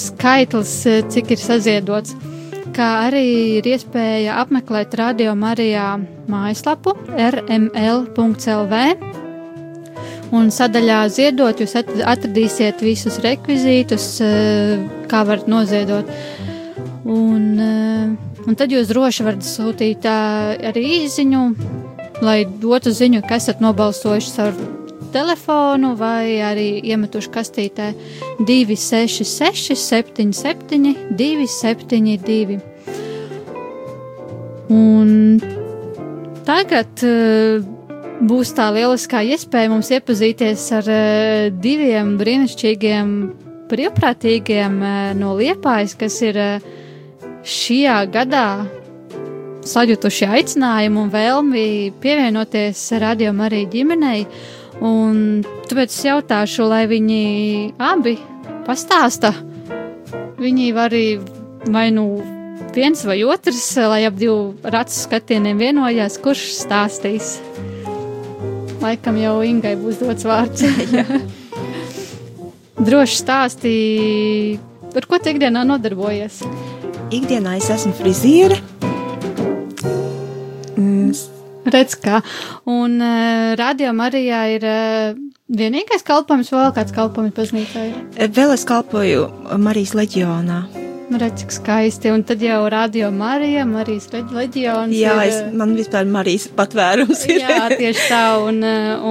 skaitlis, 0.00 0.74
cik 1.10 1.34
ir 1.34 1.40
saziedots. 1.42 2.14
Kā 2.70 2.90
arī 3.08 3.24
ir 3.58 3.66
iespēja 3.66 4.36
apmeklēt 4.44 4.94
Radio 5.00 5.34
Marijā 5.38 5.96
mājaslapu 6.30 6.94
rml.lv. 7.10 8.84
Un 10.30 10.52
sadaļā 10.54 11.00
ziedot, 11.10 11.58
jūs 11.58 11.74
atradīsiet 11.74 12.84
visus 12.86 13.18
rekvizītus, 13.24 14.06
kā 15.10 15.24
varat 15.26 15.50
noziedot. 15.50 16.06
Un, 17.10 17.48
un 18.46 18.56
tad 18.56 18.72
jūs 18.72 18.90
droši 18.92 19.26
varat 19.26 19.46
sūtīt 19.46 20.06
arī 20.10 20.86
īsiņu 21.02 21.44
lai 22.24 22.44
dotu 22.44 22.92
ziņu, 22.92 23.22
ka 23.24 23.38
esat 23.40 23.60
nobalsojuši 23.64 24.34
ar 24.44 24.56
telefonu 25.10 25.94
vai 25.98 26.38
arī 26.44 26.68
iemetuši 26.92 27.32
kastītē 27.34 27.90
266, 28.46 29.74
77, 29.74 30.94
272. 31.18 32.60
Un 34.70 35.40
tagad 36.46 37.02
uh, 37.06 37.64
būs 38.20 38.52
tā 38.54 38.68
lieliskā 38.76 39.24
iespēja 39.32 39.72
mums 39.72 39.90
iepazīties 39.96 40.66
ar 40.78 40.92
uh, 40.92 41.48
diviem 41.50 42.14
brīnišķīgiem 42.20 43.16
brīvprātīgiem 43.70 44.78
uh, 44.78 44.92
no 45.18 45.34
Liepājas, 45.40 45.96
kas 45.98 46.20
ir 46.26 46.38
uh, 46.38 46.70
šajā 47.46 47.98
gadā 48.12 48.46
sajutuši 49.66 50.28
aicinājumu 50.36 51.04
un 51.04 51.12
vēlmi 51.12 51.66
pievienoties 52.00 52.80
radio 53.00 53.32
arī 53.44 53.66
ģimenei. 53.70 54.24
Un 54.80 55.42
tāpēc 55.68 55.92
es 55.92 56.04
jautāšu, 56.06 56.64
lai 56.68 56.86
viņi 56.88 57.22
abi 57.76 58.16
pastāsta. 58.66 59.34
Viņi 60.40 60.70
var 60.72 60.88
arī 60.88 61.20
vai 61.68 61.90
nu 61.92 62.22
viens 62.74 63.04
vai 63.04 63.18
otrs, 63.24 63.76
lai 63.76 64.06
ap 64.08 64.16
divu 64.16 64.54
ratu 64.64 64.94
skatieniem 64.94 65.60
vienojās, 65.60 66.16
kurš 66.22 66.46
stāstīs. 66.62 67.36
Laikam 68.80 69.18
jau 69.20 69.42
Ingai 69.44 69.74
būs 69.76 70.00
dots 70.00 70.24
vārds. 70.24 70.64
Droši 72.86 73.18
stāstīja, 73.20 74.60
ar 74.96 75.04
ko 75.04 75.20
tu 75.20 75.34
ikdienā 75.34 75.66
nodarbojies. 75.68 76.40
Ikdienā 77.10 77.56
es 77.58 77.66
esmu 77.72 77.92
friziere. 77.98 78.56
Mm, 80.78 81.10
Redz, 81.70 81.96
kā. 82.00 82.20
Un 82.70 82.96
uh, 83.02 83.52
radio 83.58 83.90
Marijā 83.96 84.42
ir 84.54 84.64
uh, 84.66 85.18
vienīgais 85.50 86.04
kalpojums, 86.06 86.52
vēl 86.54 86.70
kāds 86.76 86.94
kalpojums 86.96 87.34
baznīcā 87.36 87.82
ir. 87.90 88.30
Vēl 88.36 88.54
es 88.54 88.64
kalpoju 88.68 89.26
Marijas 89.60 89.96
leģionā. 89.98 90.60
Nu, 91.10 91.18
redz, 91.18 91.42
cik 91.42 91.52
skaisti. 91.56 92.12
Un 92.14 92.22
tad 92.26 92.42
jau 92.46 92.60
radio 92.70 93.10
Marija, 93.10 93.64
Marijas 93.66 94.06
leģ- 94.14 94.30
leģions. 94.36 94.94
Jā, 94.94 95.16
ir, 95.26 95.32
es, 95.32 95.40
man 95.58 95.74
vispār 95.78 96.06
Marijas 96.06 96.46
patvērums 96.54 97.24
ir. 97.26 97.42
Jā, 97.42 97.66
tieši 97.74 98.06
tā. 98.06 98.22
Un, 98.46 98.62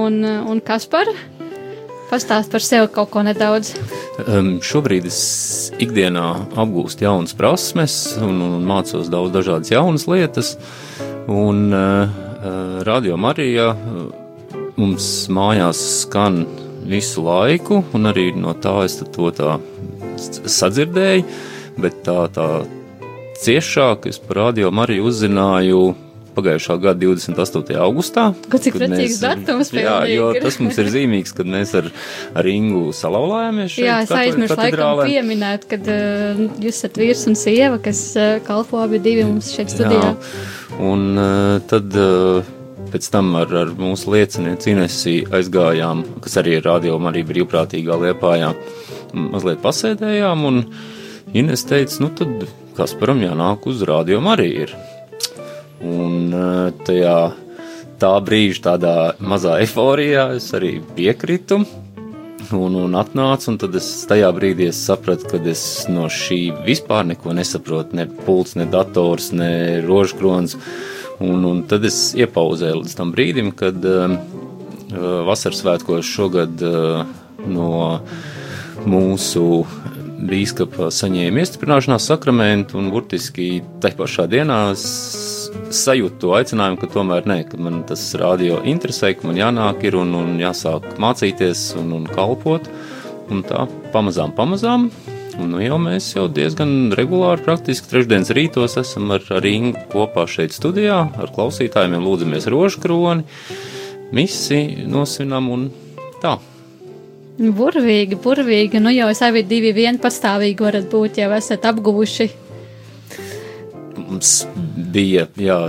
un, 0.06 0.18
un 0.48 0.64
kas 0.64 0.88
par? 0.90 1.10
Pastāst 2.10 2.50
par 2.50 2.64
sevi 2.64 2.88
kaut 2.90 3.12
ko 3.12 3.22
nedaudz. 3.22 3.74
Um, 4.24 4.56
šobrīd 4.64 5.04
es 5.06 5.20
ikdienā 5.80 6.26
apgūstu 6.60 7.06
jaunas 7.06 7.36
prasmes 7.36 7.96
un, 8.20 8.40
un 8.44 8.64
mācos 8.68 9.10
daudz 9.12 9.32
dažādas 9.34 9.72
jaunas 9.72 10.06
lietas. 10.10 10.54
Un 11.30 11.68
uh, 11.72 12.10
radio 12.86 13.16
Marijā 13.20 13.70
uh, 13.74 14.02
mums 14.80 15.06
mājās 15.32 15.80
skan 16.02 16.44
visu 16.90 17.24
laiku, 17.24 17.82
un 17.94 18.10
arī 18.10 18.30
no 18.36 18.54
tā 18.56 18.80
es 18.86 18.98
to 19.00 19.30
tā 19.36 19.58
sadzirdēju, 20.20 21.24
bet 21.80 22.00
tā, 22.06 22.24
tā 22.34 22.48
ciešāk 23.40 24.08
es 24.10 24.20
par 24.20 24.44
radio 24.44 24.70
Mariju 24.74 25.06
uzzināju 25.10 25.82
pagājušā 26.40 26.76
gada 26.82 27.06
28. 27.06 27.76
augustā. 27.80 28.30
Ko 28.50 28.60
cik 28.60 28.76
kad 28.76 28.86
precīzs 28.86 29.20
datums 29.22 29.72
Jā, 29.74 30.00
pilnīgi 30.02 30.16
jo 30.16 30.28
tas 30.42 30.58
mums 30.62 30.78
ir 30.82 30.90
zīmīgs, 30.94 31.34
kad 31.36 31.50
mēs 31.50 31.74
ar, 31.78 31.90
ar 32.34 32.50
Ingu 32.50 32.90
salauzāmies. 32.96 33.76
Jā, 33.80 34.00
es 34.04 34.14
aizmirsu 34.14 34.58
laikam 34.58 35.02
pieminēt, 35.04 35.66
ka 35.70 35.80
uh, 35.80 36.46
jūs 36.62 36.80
esat 36.80 37.00
vīrs 37.00 37.26
un 37.30 37.38
sieva, 37.38 37.80
kas 37.82 38.02
uh, 38.18 38.38
kalpo 38.46 38.80
abi 38.82 39.02
divi 39.02 39.26
mums 39.28 39.52
šeit 39.54 39.72
studijā. 39.72 40.14
Jā, 40.14 40.46
un 40.90 41.10
uh, 41.14 41.58
tad 41.70 41.94
uh, 41.94 42.54
pēc 42.90 43.10
tam 43.14 43.34
ar, 43.38 43.52
ar 43.64 43.74
mūsu 43.78 44.14
liecinieci 44.14 44.74
Inesī 44.74 45.16
aizgājām, 45.26 46.04
kas 46.24 46.38
arī 46.42 46.58
ir 46.58 46.66
rādījuma 46.66 47.12
arī 47.12 47.24
brīvprātīgā 47.28 47.98
liepājā, 48.06 48.54
mazliet 49.14 49.62
pasēdējām, 49.64 50.48
un 50.50 50.64
Ines 51.36 51.62
teica, 51.62 52.00
nu 52.02 52.08
tad 52.18 52.48
Kasparam 52.74 53.20
jānāk 53.22 53.66
uz 53.70 53.84
rādījumu 53.86 54.32
arī 54.32 54.48
ir. 54.64 54.72
Un 55.80 56.32
uh, 56.36 56.70
tajā 56.84 57.16
tā 58.00 58.10
brīža 58.24 58.64
tādā 58.70 58.96
mazā 59.20 59.58
eforijā 59.64 60.30
es 60.36 60.50
arī 60.56 60.78
piekritu. 60.96 61.62
Un, 62.50 62.74
un 62.74 62.96
atnāca, 62.98 63.46
un 63.52 63.58
tad 63.62 63.76
es 63.78 63.86
tajā 64.10 64.28
brīdī 64.34 64.70
es 64.72 64.80
sapratu, 64.88 65.28
ka 65.30 65.38
es 65.46 65.62
no 65.92 66.08
šī 66.10 66.40
vispār 66.66 67.06
neko 67.12 67.34
nesaprotu. 67.36 67.96
Ne 67.96 68.08
pults, 68.26 68.56
ne 68.58 68.66
dators, 68.68 69.30
ne 69.36 69.80
rožkrons. 69.86 70.56
Un, 71.20 71.44
un 71.44 71.62
tad 71.68 71.84
es 71.86 72.10
iepauzēju 72.18 72.80
līdz 72.80 72.96
tam 72.98 73.12
brīdim, 73.14 73.52
kad 73.56 73.84
uh, 73.86 74.16
vasaras 75.28 75.62
svētkos 75.62 76.08
šogad 76.08 76.64
uh, 76.64 77.04
no 77.46 78.00
mūsu 78.88 79.64
bīskapa 80.20 80.90
saņēma 80.92 81.44
iestiprināšanās 81.44 82.08
sakramentu, 82.10 82.80
un 82.80 82.90
burtiski 82.92 83.60
tajā 83.80 83.96
pašā 84.00 84.26
dienā 84.32 84.62
es 84.74 85.39
sajūtu 85.74 86.18
to 86.22 86.32
aicinājumu, 86.38 86.80
ka 86.80 86.88
tomēr 86.94 87.28
nē, 87.30 87.38
ka 87.50 87.60
man 87.62 87.82
tas 87.88 88.02
radio 88.18 88.60
interesē, 88.66 89.12
ka 89.16 89.28
man 89.28 89.38
jānāk 89.38 89.84
ir 89.88 89.96
un, 90.00 90.12
un 90.18 90.34
jāsāk 90.40 90.96
mācīties 91.02 91.70
un, 91.80 91.94
un 92.00 92.08
kalpot. 92.10 92.68
Un 93.30 93.44
tā 93.46 93.66
pamazām, 93.94 94.32
pamazām. 94.34 94.88
Un 95.40 95.52
nu 95.54 95.60
jau 95.62 95.78
mēs 95.80 96.10
jau 96.16 96.26
diezgan 96.28 96.90
regulāri, 96.98 97.44
praktiski 97.46 97.88
trešdienas 97.92 98.32
rītos 98.36 98.74
esam 98.80 99.12
ar, 99.14 99.22
ar 99.32 99.46
Ingu 99.46 99.78
kopā 99.92 100.26
šeit 100.28 100.52
studijā, 100.52 100.98
ar 101.14 101.30
klausītājiem, 101.36 101.94
lūdzamies 102.02 102.48
rožu 102.50 102.82
kroni, 102.82 103.24
misi 104.12 104.60
nosvinam 104.90 105.48
un 105.54 105.68
tā. 106.20 106.36
Burvīgi, 107.40 108.18
burvīgi. 108.20 108.82
Nu 108.82 108.92
jau 108.92 109.08
es 109.08 109.22
abi 109.24 109.40
divi 109.48 109.70
vien 109.72 109.96
pastāvīgi 110.02 110.66
varat 110.66 110.90
būt, 110.92 111.22
jau 111.22 111.30
esat 111.38 111.64
apguvuši. 111.70 112.28
Mums 113.96 114.34
bija, 114.92 115.26
jā, 115.40 115.60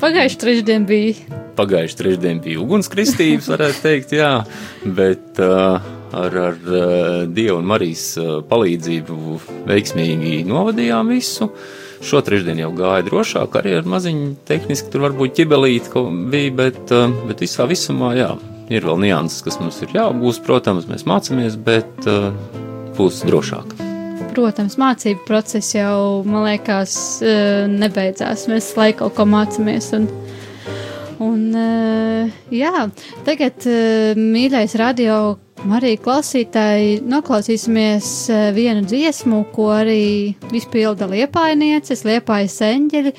Pagājuši 0.00 0.38
trešdien 0.40 0.86
bija. 0.88 1.40
pagājuši 1.58 1.96
trešdien 1.98 2.40
bija 2.42 2.60
ugunskristības, 2.62 3.50
varētu 3.52 3.82
teikt, 3.84 4.14
jā, 4.16 4.30
bet 4.96 5.38
uh, 5.44 5.84
ar, 6.14 6.38
ar 6.48 6.56
Dieva 7.30 7.58
un 7.60 7.68
Marijas 7.68 8.14
palīdzību 8.50 9.38
veiksmīgi 9.68 10.40
novadījām 10.48 11.12
visu. 11.14 11.50
Šo 12.04 12.20
trešdienu 12.24 12.66
jau 12.66 12.72
gāja 12.80 13.04
drošāk, 13.06 13.60
arī 13.60 13.78
ar 13.78 13.86
maziņu 13.88 14.34
tehniski 14.48 14.90
tur 14.92 15.06
varbūt 15.06 15.38
ķibelīti 15.38 16.04
bija, 16.32 16.58
bet, 16.64 16.82
uh, 16.90 17.08
bet 17.28 17.44
visā 17.44 17.68
visumā, 17.70 18.12
jā, 18.18 18.34
ir 18.72 18.88
vēl 18.88 19.02
nianses, 19.06 19.44
kas 19.46 19.60
mums 19.62 19.80
ir 19.84 19.96
jāapgūst, 20.00 20.44
protams, 20.48 20.88
mēs 20.90 21.06
mācāmies, 21.08 21.60
bet 21.60 22.08
uh, 22.08 22.32
būs 22.98 23.24
drošāk. 23.28 23.83
Protams, 24.34 24.74
mācību 24.80 25.22
process 25.28 25.76
jau, 25.76 26.24
man 26.26 26.42
liekas, 26.48 26.94
eh, 27.22 27.68
nebeidzās. 27.70 28.48
Mēs 28.50 28.72
laiku 28.74 29.04
kaut 29.04 29.14
ko 29.14 29.26
mācāmies. 29.30 29.92
Un, 29.94 30.08
un, 31.22 31.54
eh, 31.54 32.32
jā, 32.50 32.90
tagad, 33.24 33.62
eh, 33.64 34.18
mīļais 34.18 34.74
radio, 34.80 35.38
arī 35.78 35.94
klausītāji, 36.02 37.02
noklausīsimies 37.06 38.10
vienu 38.58 38.82
dziesmu, 38.82 39.52
ko 39.54 39.70
arī 39.78 40.34
izpilda 40.50 41.06
liepainieces, 41.06 42.02
liepājas 42.02 42.58
eņģeļi, 42.58 43.12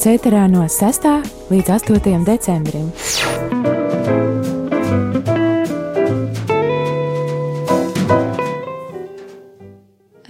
Marietons 0.00 0.16
ēterā 0.16 0.46
no 0.48 0.62
6. 0.64 1.06
līdz 1.50 1.70
8. 1.74 2.22
decembrim. 2.24 2.86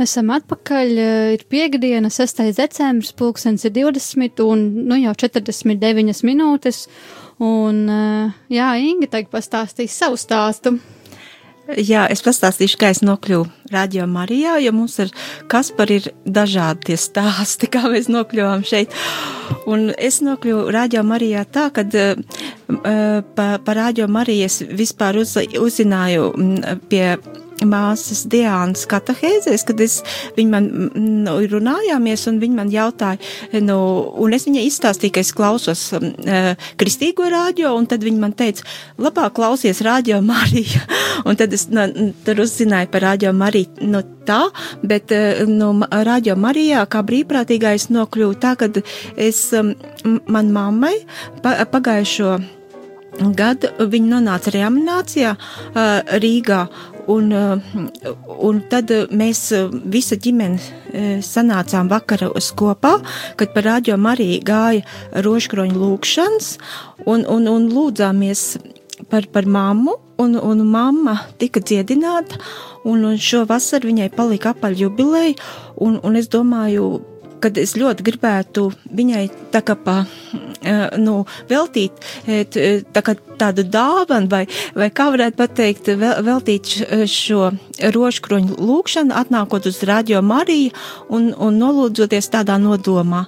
Esam 0.00 0.32
atpakaļ. 0.34 0.98
eh, 0.98 1.34
Ir 1.34 1.44
piekdiena, 1.46 2.10
6. 2.10 2.50
decembris, 2.52 3.12
pulkstenis 3.12 3.64
ir 3.64 3.70
20 3.70 4.42
un 4.42 4.88
nu, 4.88 4.96
jau 4.96 5.14
49 5.14 6.24
minūtes. 6.24 6.88
Un, 7.38 7.88
eh, 7.88 8.30
jā, 8.50 8.74
Inga 8.74 9.06
tagad 9.06 9.30
pastāstīs 9.30 9.94
savu 9.94 10.16
stāstu. 10.16 10.80
Jā, 11.78 12.06
es 12.10 12.22
pastāstīšu, 12.24 12.78
kā 12.80 12.90
es 12.90 13.02
nokļuvu 13.04 13.46
Radio 13.70 14.06
Marijā, 14.10 14.56
jo 14.64 14.72
mums 14.74 14.96
ar 15.02 15.10
Kasparu 15.50 15.98
ir 16.00 16.08
dažādi 16.26 16.90
tie 16.90 16.96
stāsti, 16.98 17.68
kā 17.72 17.84
mēs 17.92 18.10
nokļuvām 18.10 18.64
šeit. 18.66 18.94
Un 19.70 19.90
es 19.98 20.20
nokļuvu 20.24 20.70
Radio 20.74 21.04
Marijā 21.06 21.44
tā, 21.46 21.68
ka 21.74 21.84
uh, 21.86 22.24
pa, 23.36 23.46
pa 23.62 23.76
Radio 23.76 24.08
Mariju 24.10 24.48
es 24.48 24.60
vispār 24.62 25.20
uz, 25.22 25.36
uzzināju 25.38 26.32
pie 26.90 27.04
māsas 27.68 28.24
Diānas 28.30 28.86
katahēzēs, 28.90 29.64
kad 29.68 29.80
es, 29.84 30.00
viņa 30.36 30.52
man 30.52 30.68
mm, 30.70 31.08
nu, 31.26 31.36
runājāmies 31.50 32.26
un 32.30 32.40
viņa 32.42 32.58
man 32.58 32.72
jautāja, 32.72 33.20
nu, 33.64 33.78
un 34.20 34.36
es 34.36 34.46
viņai 34.48 34.66
izstāstīju, 34.68 35.14
ka 35.16 35.24
es 35.24 35.32
klausos 35.36 35.86
uh, 35.96 36.52
kristīgo 36.80 37.28
rādio, 37.32 37.72
un 37.76 37.88
tad 37.90 38.04
viņa 38.06 38.22
man 38.22 38.36
teica, 38.36 38.66
labāk 39.00 39.36
klausies 39.38 39.82
rādio 39.86 40.20
Mariju, 40.24 40.84
un 41.28 41.40
tad 41.40 41.56
es 41.56 41.68
nu, 41.72 41.86
tur 42.26 42.44
uzzināju 42.46 42.92
par 42.92 43.06
rādio 43.10 43.34
Mariju, 43.36 43.90
nu, 43.90 44.04
tā, 44.28 44.42
bet, 44.86 45.14
uh, 45.16 45.44
nu, 45.50 45.72
rādio 46.06 46.36
Marijā, 46.40 46.86
kā 46.90 47.04
brīvprātīgā 47.06 47.74
es 47.78 47.90
nokļuvu 47.92 48.38
tā, 48.40 48.54
kad 48.60 48.80
es, 49.16 49.44
um, 49.56 49.74
man 50.30 50.54
mammai 50.54 50.96
pa, 51.44 51.58
pagājušo 51.70 52.38
gadu 53.36 53.70
viņa 53.78 54.14
nonāca 54.14 54.54
reanimācijā 54.54 55.34
uh, 55.36 56.16
Rīgā. 56.22 56.64
Un, 57.10 57.32
un 57.32 58.58
tad 58.70 58.92
mēs 59.10 59.40
visa 59.90 60.14
ģimene 60.20 61.24
sanācām 61.26 61.88
vakaros 61.90 62.52
kopā, 62.54 62.92
kad 63.40 63.50
par 63.56 63.66
radio 63.66 63.96
Mariju 63.98 64.44
gāja 64.46 64.84
rožkroņu 65.24 65.80
lūkšanas 65.80 66.52
un, 67.10 67.24
un, 67.24 67.48
un 67.50 67.66
lūdzāmies 67.72 68.44
par, 69.10 69.26
par 69.32 69.46
mammu, 69.46 69.96
un, 70.20 70.36
un 70.36 70.64
mamma 70.66 71.16
tika 71.38 71.60
dziedināta, 71.60 72.38
un, 72.84 73.04
un 73.04 73.16
šo 73.18 73.44
vasaru 73.48 73.90
viņai 73.90 74.10
palika 74.14 74.54
apaļ 74.54 74.76
jubileja, 74.84 75.36
un, 75.80 75.98
un 76.04 76.18
es 76.20 76.28
domāju, 76.32 77.00
kad 77.42 77.58
es 77.60 77.74
ļoti 77.78 78.04
gribētu 78.06 78.66
viņai 78.96 79.24
tā 79.54 79.62
kā 79.66 79.76
pa, 79.78 80.04
eh, 80.62 80.96
nu, 81.00 81.24
veltīt 81.50 81.92
eh, 82.26 82.44
t- 82.44 82.82
tā 82.92 83.02
kā 83.06 83.16
tādu 83.40 83.64
dāvanu, 83.64 84.28
vai, 84.30 84.44
vai 84.76 84.90
kā 84.90 85.08
varētu 85.14 85.36
pateikt, 85.40 85.92
vel- 86.00 86.20
veltīt 86.26 86.74
šo 87.08 87.50
rožkroņu 87.96 88.58
lūkšanu, 88.60 89.16
atnākot 89.16 89.66
uz 89.66 89.82
Radio 89.88 90.22
Mariju 90.22 90.70
un, 91.08 91.32
un 91.38 91.58
nolūdzoties 91.60 92.30
tādā 92.32 92.60
nodomā. 92.60 93.26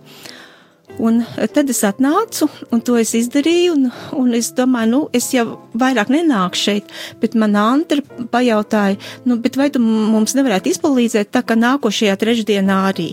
Un 1.03 1.22
tad 1.55 1.70
es 1.72 1.80
atnācu, 1.82 2.46
un 2.70 2.82
to 2.86 2.94
es 3.00 3.11
izdarīju, 3.18 3.74
un, 3.74 3.88
un 4.20 4.34
es 4.38 4.53
domāju, 4.55 4.90
nu, 4.92 5.00
es 5.16 5.32
jau 5.34 5.57
vairāk 5.78 6.12
nenāku 6.14 6.61
šeit, 6.61 6.92
bet 7.22 7.34
man 7.38 7.57
Antra 7.59 8.05
pajautāja, 8.30 9.00
nu, 9.26 9.36
bet 9.42 9.59
vai 9.59 9.66
tu 9.74 9.82
mums 9.82 10.36
nevarētu 10.38 10.70
izpalīdzēt 10.70 11.32
tā, 11.34 11.42
ka 11.46 11.57
nākošajā 11.59 12.14
trešdienā 12.22 12.78
arī? 12.92 13.09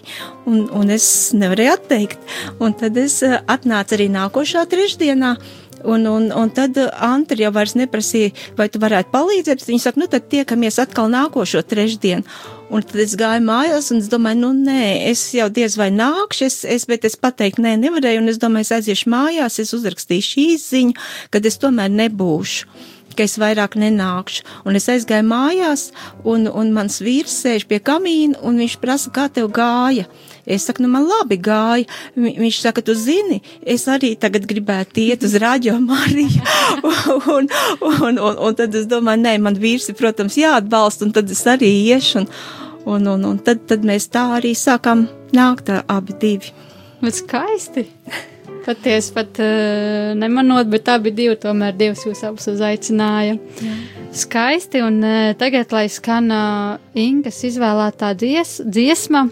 Un, 0.46 0.68
un 0.76 0.94
es 0.94 1.08
nevarēju 1.34 1.74
atteikt, 1.74 2.30
un 2.62 2.78
tad 2.78 2.98
es 3.02 3.20
eh, 3.26 3.40
atnācu 3.50 3.98
arī 3.98 4.10
nākošā 4.14 4.68
trešdienā, 4.70 5.34
Un, 5.88 6.06
un, 6.10 6.30
un 6.36 6.50
tad 6.52 6.78
Antri 7.00 7.46
jau 7.46 7.52
vairs 7.56 7.76
neprasīja, 7.80 8.34
vai 8.58 8.68
tu 8.72 8.82
varētu 8.82 9.14
palīdzēt. 9.14 9.64
Viņa 9.68 9.86
saka, 9.86 10.02
nu 10.02 10.10
tad 10.12 10.28
tiekamies 10.32 10.80
atkal 10.82 11.12
nākošo 11.14 11.64
trešdienu. 11.64 12.26
Un 12.70 12.84
tad 12.86 13.00
es 13.02 13.16
gāju 13.18 13.42
mājās 13.48 13.90
un 13.94 14.04
es 14.04 14.12
domāju, 14.12 14.44
nu 14.44 14.52
nē, 14.54 15.08
es 15.10 15.24
jau 15.34 15.48
diez 15.50 15.74
vai 15.80 15.90
nākšu, 15.90 16.46
es, 16.46 16.60
es, 16.70 16.86
bet 16.90 17.08
es 17.08 17.18
pateikt, 17.18 17.58
nē, 17.64 17.78
nevarēju. 17.82 18.22
Un 18.22 18.30
es 18.30 18.38
domāju, 18.42 18.68
es 18.68 18.76
aiziešu 18.78 19.10
mājās, 19.10 19.58
es 19.64 19.74
uzrakstīšu 19.78 20.46
īziņu, 20.46 21.10
kad 21.34 21.50
es 21.50 21.58
tomēr 21.62 21.92
nebūšu 21.96 22.98
ka 23.20 23.26
es 23.28 23.36
vairāk 23.42 23.76
nenākšu. 23.76 24.46
Un 24.70 24.80
es 24.80 24.88
aizgāju 24.88 25.26
mājās, 25.28 25.90
un, 26.24 26.48
un 26.48 26.72
mans 26.72 27.02
vīrs 27.04 27.34
sēž 27.44 27.66
pie 27.68 27.82
kamīna, 27.84 28.40
un 28.48 28.62
viņš 28.62 28.78
prasa, 28.80 29.12
kā 29.12 29.28
tev 29.34 29.50
gāja. 29.52 30.08
Es 30.46 30.66
saku, 30.70 30.84
nu 30.86 30.90
man 30.94 31.08
labi 31.10 31.38
gāja. 31.42 31.86
Vi- 32.16 32.36
Viņš 32.40 32.60
saka, 32.62 32.82
tu 32.86 32.94
zini, 32.96 33.42
es 33.66 33.86
arī 33.92 34.14
tagad 34.20 34.46
gribētu 34.48 35.02
iet 35.08 35.24
uz 35.24 35.36
radio 35.42 35.76
Mariju. 35.80 36.42
un, 37.36 37.50
un, 37.82 38.18
un, 38.20 38.38
un 38.48 38.56
tad 38.56 38.76
es 38.76 38.88
domāju, 38.90 39.24
nē, 39.26 39.36
man 39.42 39.56
vīrs 39.60 39.90
ir, 39.92 39.98
protams, 40.00 40.38
jāatbalsta, 40.40 41.06
un 41.08 41.12
tad 41.16 41.30
es 41.32 41.44
arī 41.50 41.70
iešu. 41.92 42.24
Un, 42.24 42.30
un, 42.90 43.08
un, 43.18 43.26
un 43.34 43.38
tad, 43.44 43.66
tad 43.70 43.84
mēs 43.86 44.08
tā 44.14 44.24
arī 44.40 44.54
sākam 44.58 45.08
nākt 45.36 45.70
abi 45.86 46.16
divi. 46.22 46.54
Bet 47.04 47.16
skaisti. 47.20 47.86
Patiesi 48.66 49.14
pat 49.16 49.38
uh, 49.42 50.12
nemanot, 50.20 50.68
bet 50.70 50.90
abi 50.92 51.12
divi 51.16 51.36
tomēr 51.42 51.74
Dievs 51.80 52.04
jūs 52.06 52.20
abus 52.28 52.50
uzaicināja. 52.52 53.38
Skaisti, 54.14 54.82
un 54.84 55.00
uh, 55.06 55.32
tagad, 55.40 55.72
lai 55.74 55.86
skan 55.90 56.28
uh, 56.34 56.78
Ingas 56.98 57.40
izvēlētā 57.48 58.12
dzies, 58.20 58.58
dziesma 58.66 59.28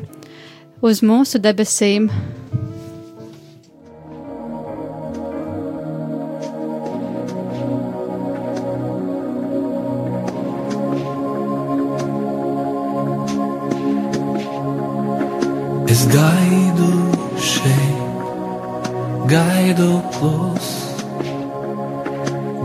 uz 0.81 1.01
mūsu 1.01 1.39
debesīm. 1.41 2.09
Es 15.89 16.03
gaidu 16.13 16.91
šeit, 17.41 18.25
gaidu 19.31 19.91
klus, 20.17 20.69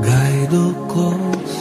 gaidu 0.05 0.65
klus. 0.93 1.61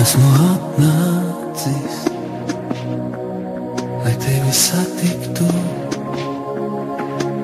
Esmu 0.00 0.30
atnācis, 0.46 1.29
lai 4.04 4.14
tevi 4.16 4.52
satiktu, 4.52 5.48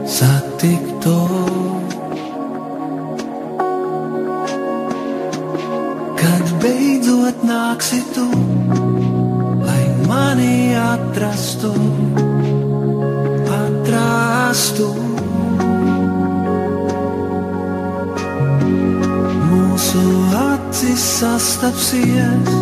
satiktu. 0.07 1.17
Kad 6.17 6.53
beidzot 6.63 7.45
nāksi 7.45 8.01
tu, 8.17 8.27
lai 9.69 9.85
mani 10.09 10.73
atrastu, 10.81 11.75
atrastu. 13.61 14.89
Mūsu 19.53 20.07
acis 20.49 21.11
sastapsies 21.21 22.56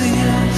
sastapsies 0.00 0.49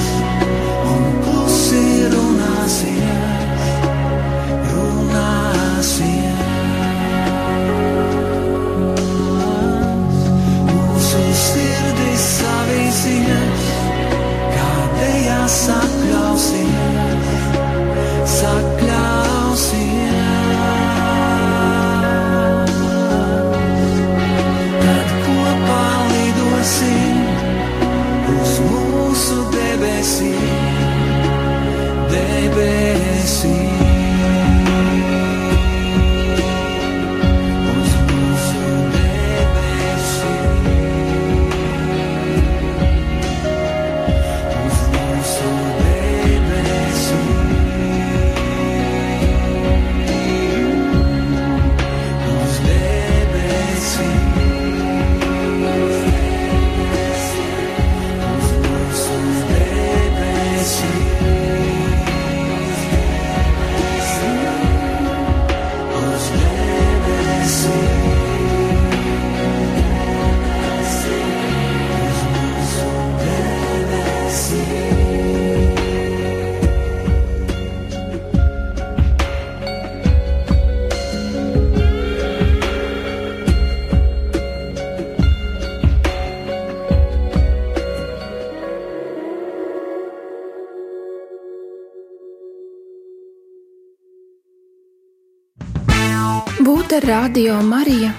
radio 97.05 97.57
Mariju 97.62 98.11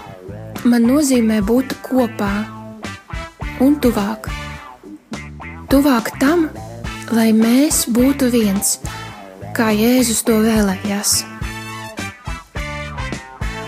man 0.67 0.85
nozīmē 0.87 1.39
būt 1.45 1.73
kopā 1.85 2.31
un 3.63 3.75
tuvāk. 3.83 4.27
Tuvāk 5.71 6.09
tam, 6.19 6.47
lai 7.11 7.29
mēs 7.35 7.83
būtu 7.95 8.27
viens, 8.33 8.77
kā 9.55 9.69
Jēzus 9.75 10.23
to 10.27 10.39
vēlējās. 10.43 11.13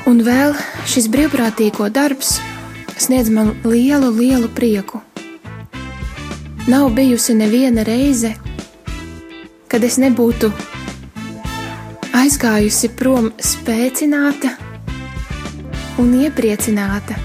Un 0.10 0.20
vēl 0.26 0.58
šis 0.90 1.08
brīvprātīgo 1.14 1.88
darbs 1.94 2.36
sniedz 2.98 3.32
man 3.32 3.56
lielu, 3.64 4.12
lielu 4.12 4.52
prieku. 4.52 5.02
Nav 6.68 6.92
bijusi 6.98 7.38
neviena 7.38 7.86
reize, 7.88 8.36
kad 9.72 9.84
es 9.84 10.00
nebūtu 10.02 10.52
aizgājusi 12.16 12.92
prom 12.98 13.34
spēcināta 13.40 14.65
un 16.02 16.12
iepriecināta. 16.20 17.16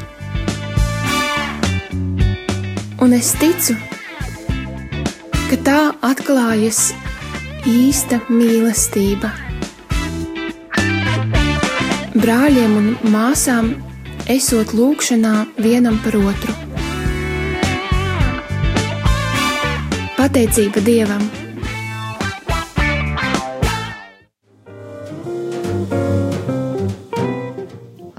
Un 3.01 3.15
es 3.17 3.33
ticu, 3.41 3.75
ka 5.51 5.59
tā 5.67 5.79
atklājas 6.07 6.91
īsta 7.67 8.21
mīlestība. 8.29 9.33
Brāļiem 12.21 12.77
un 12.77 12.89
māsām 13.11 13.75
esot 14.31 14.75
lūgšanā 14.77 15.35
vienam 15.59 15.99
par 16.05 16.21
otru. 16.21 16.57
Pateicība 20.21 20.85
Dievam! 20.85 21.40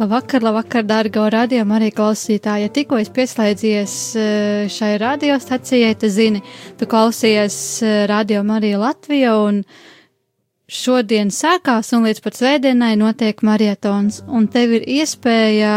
Labvakar, 0.01 0.41
labvakar, 0.41 0.81
dārgā 0.89 1.27
radio 1.29 1.61
arī 1.75 1.91
klausītāji. 1.93 2.63
Ja 2.65 2.69
tikko 2.73 2.97
es 2.97 3.11
pieslēdzies 3.13 3.91
eh, 4.17 4.69
šai 4.73 4.95
radiostacijai, 4.97 5.91
tad 5.93 6.09
zini, 6.09 6.41
tu 6.79 6.87
klausies 6.89 7.57
eh, 7.85 8.07
radio 8.09 8.41
Marija 8.41 8.79
Latvija 8.81 9.35
šodien 10.65 11.29
sākās 11.29 11.93
un 11.93 12.07
līdz 12.07 12.23
pat 12.23 12.39
svētdienai 12.39 12.95
notiek 12.97 13.45
marietons 13.45 14.23
un 14.25 14.49
tev 14.49 14.73
ir 14.79 14.89
iespēja 14.89 15.75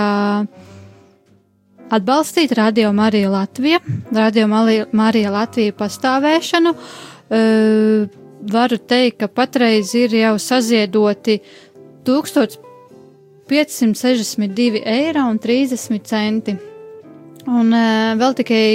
atbalstīt 1.93 2.57
radio 2.57 2.95
Marija 2.97 3.29
Latvija, 3.29 3.83
radio 4.09 4.49
Marija 4.49 5.37
Latvija 5.37 5.77
pastāvēšanu. 5.77 6.73
Uh, 7.35 8.05
varu 8.53 8.77
teikt, 8.79 9.19
ka 9.21 9.29
patreiz 9.29 9.93
ir 9.99 10.13
jau 10.15 10.37
saziedoti 10.39 11.41
1000 12.07 12.64
562 13.49 14.83
eiro 14.85 15.27
un 15.29 15.39
30 15.39 16.01
centi. 16.05 16.57
Un 17.45 17.75
uh, 17.77 18.15
vēl 18.17 18.37
tikai 18.39 18.69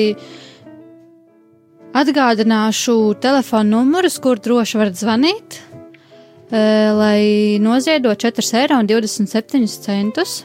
atgādināšu 1.97 2.95
telefonu 3.21 3.79
numurus, 3.79 4.19
kur 4.21 4.37
droši 4.37 4.77
varat 4.77 4.99
zvanīt, 4.99 5.57
uh, 5.57 6.93
lai 6.99 7.57
noziedo 7.63 8.13
4 8.13 8.45
eiro 8.61 8.77
un 8.77 8.89
27 8.89 9.65
centus. 9.81 10.43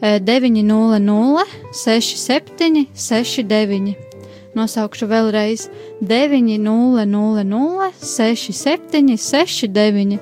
Uh, 0.00 0.20
900 0.20 1.46
67 1.72 2.86
69. 2.92 3.96
Nosaukšu 4.50 5.06
vēlreiz 5.06 5.68
900 6.02 7.92
67 8.02 9.16
69 9.16 10.18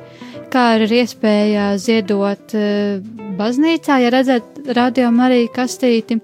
kā 0.52 0.64
arī 0.76 0.88
ir 0.88 0.94
iespēja 1.02 1.64
ziedot 1.80 2.54
uh, 2.56 3.00
baznīcā, 3.38 3.98
ja 4.02 4.12
redzat 4.12 4.44
radio 4.76 5.10
arī 5.24 5.48
kastīti, 5.52 6.18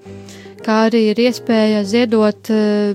kā 0.64 0.84
arī 0.88 1.10
ir 1.12 1.20
iespēja 1.26 1.84
ziedot 1.88 2.50
uh, 2.52 2.94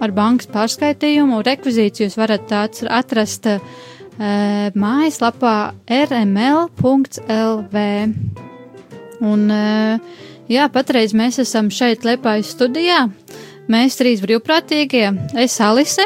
ar 0.00 0.10
bankas 0.14 0.48
pārskaitījumu. 0.52 1.42
Rekvizīciju 1.46 2.08
jūs 2.08 2.18
varat 2.20 2.46
tāds 2.50 2.84
atrast 2.84 3.46
uh, 3.50 3.60
mājaslapā 4.74 5.56
rml.lv. 5.90 7.76
Un, 9.24 9.46
jā, 10.50 10.66
patreiz 10.74 11.14
mēs 11.16 11.38
esam 11.40 11.70
šeit 11.72 12.04
Lepājas 12.04 12.52
studijā. 12.52 13.08
Mēs 13.70 13.96
trīs 13.96 14.20
brīvprātīgie, 14.20 15.08
es 15.40 15.56
Alise. 15.64 16.04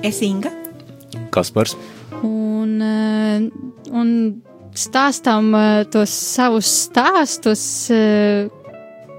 Es 0.00 0.22
Inga. 0.24 0.54
Kaspars. 1.34 1.76
Un, 2.24 2.78
eh, 2.82 3.42
un 3.94 4.08
stāstām 4.74 5.52
eh, 5.54 5.84
tos 5.92 6.10
savus 6.10 6.68
stāstus, 6.88 7.62
eh, 7.94 8.48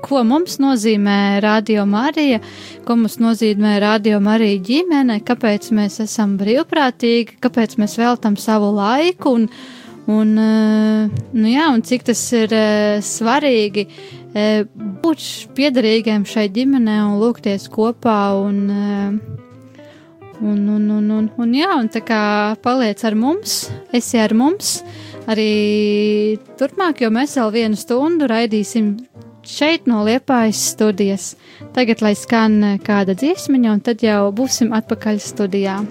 ko 0.04 0.24
mums 0.28 0.58
nozīmē 0.60 1.39
Radio 1.43 1.86
Marija, 1.88 2.39
ko 2.86 2.95
mums 3.00 3.18
nozīmē 3.20 3.78
Radio 3.84 4.20
Marija 4.24 4.60
ģimene, 4.64 5.20
kāpēc 5.28 5.72
mēs 5.76 6.00
esam 6.04 6.38
brīvprātīgi, 6.39 7.39
kāpēc 7.43 7.76
mēs 7.80 7.97
veltam 8.00 8.38
savu 8.39 8.72
laiku 8.76 9.36
un, 9.36 9.50
un, 10.08 10.32
nu 10.39 11.52
jā, 11.52 11.68
un 11.74 11.84
cik 11.84 12.08
tas 12.08 12.22
ir 12.32 12.56
svarīgi 13.04 13.86
būt 15.04 15.28
piederīgiem 15.60 16.24
šai 16.24 16.47
ģimenei 16.56 17.04
un 17.04 17.20
lūgties 17.20 17.68
kopā 17.74 18.22
un 18.39 18.64
Un, 20.40 20.60
un, 20.72 20.90
un, 20.96 21.08
un, 21.12 21.26
un, 21.36 21.54
jā, 21.56 21.68
un 21.76 21.90
tā 21.92 22.00
kā 22.06 22.22
paliec 22.64 23.02
ar 23.04 23.16
mums, 23.20 23.66
esi 23.92 24.22
ar 24.22 24.32
mums 24.32 24.78
arī 25.30 26.40
turpmāk, 26.60 27.04
jo 27.04 27.12
mēs 27.12 27.36
vēl 27.38 27.52
vienu 27.58 27.80
stundu 27.80 28.30
raidīsim 28.32 28.94
šeit 29.44 29.88
no 29.90 30.06
Liepājas 30.08 30.62
studijas. 30.74 31.34
Tagad 31.76 32.04
lai 32.06 32.16
skan 32.16 32.80
kāda 32.86 33.18
dziesmiņa, 33.20 33.74
un 33.76 33.84
tad 33.84 34.06
jau 34.06 34.30
būsim 34.36 34.72
atpakaļ 34.80 35.20
studijā. 35.24 35.82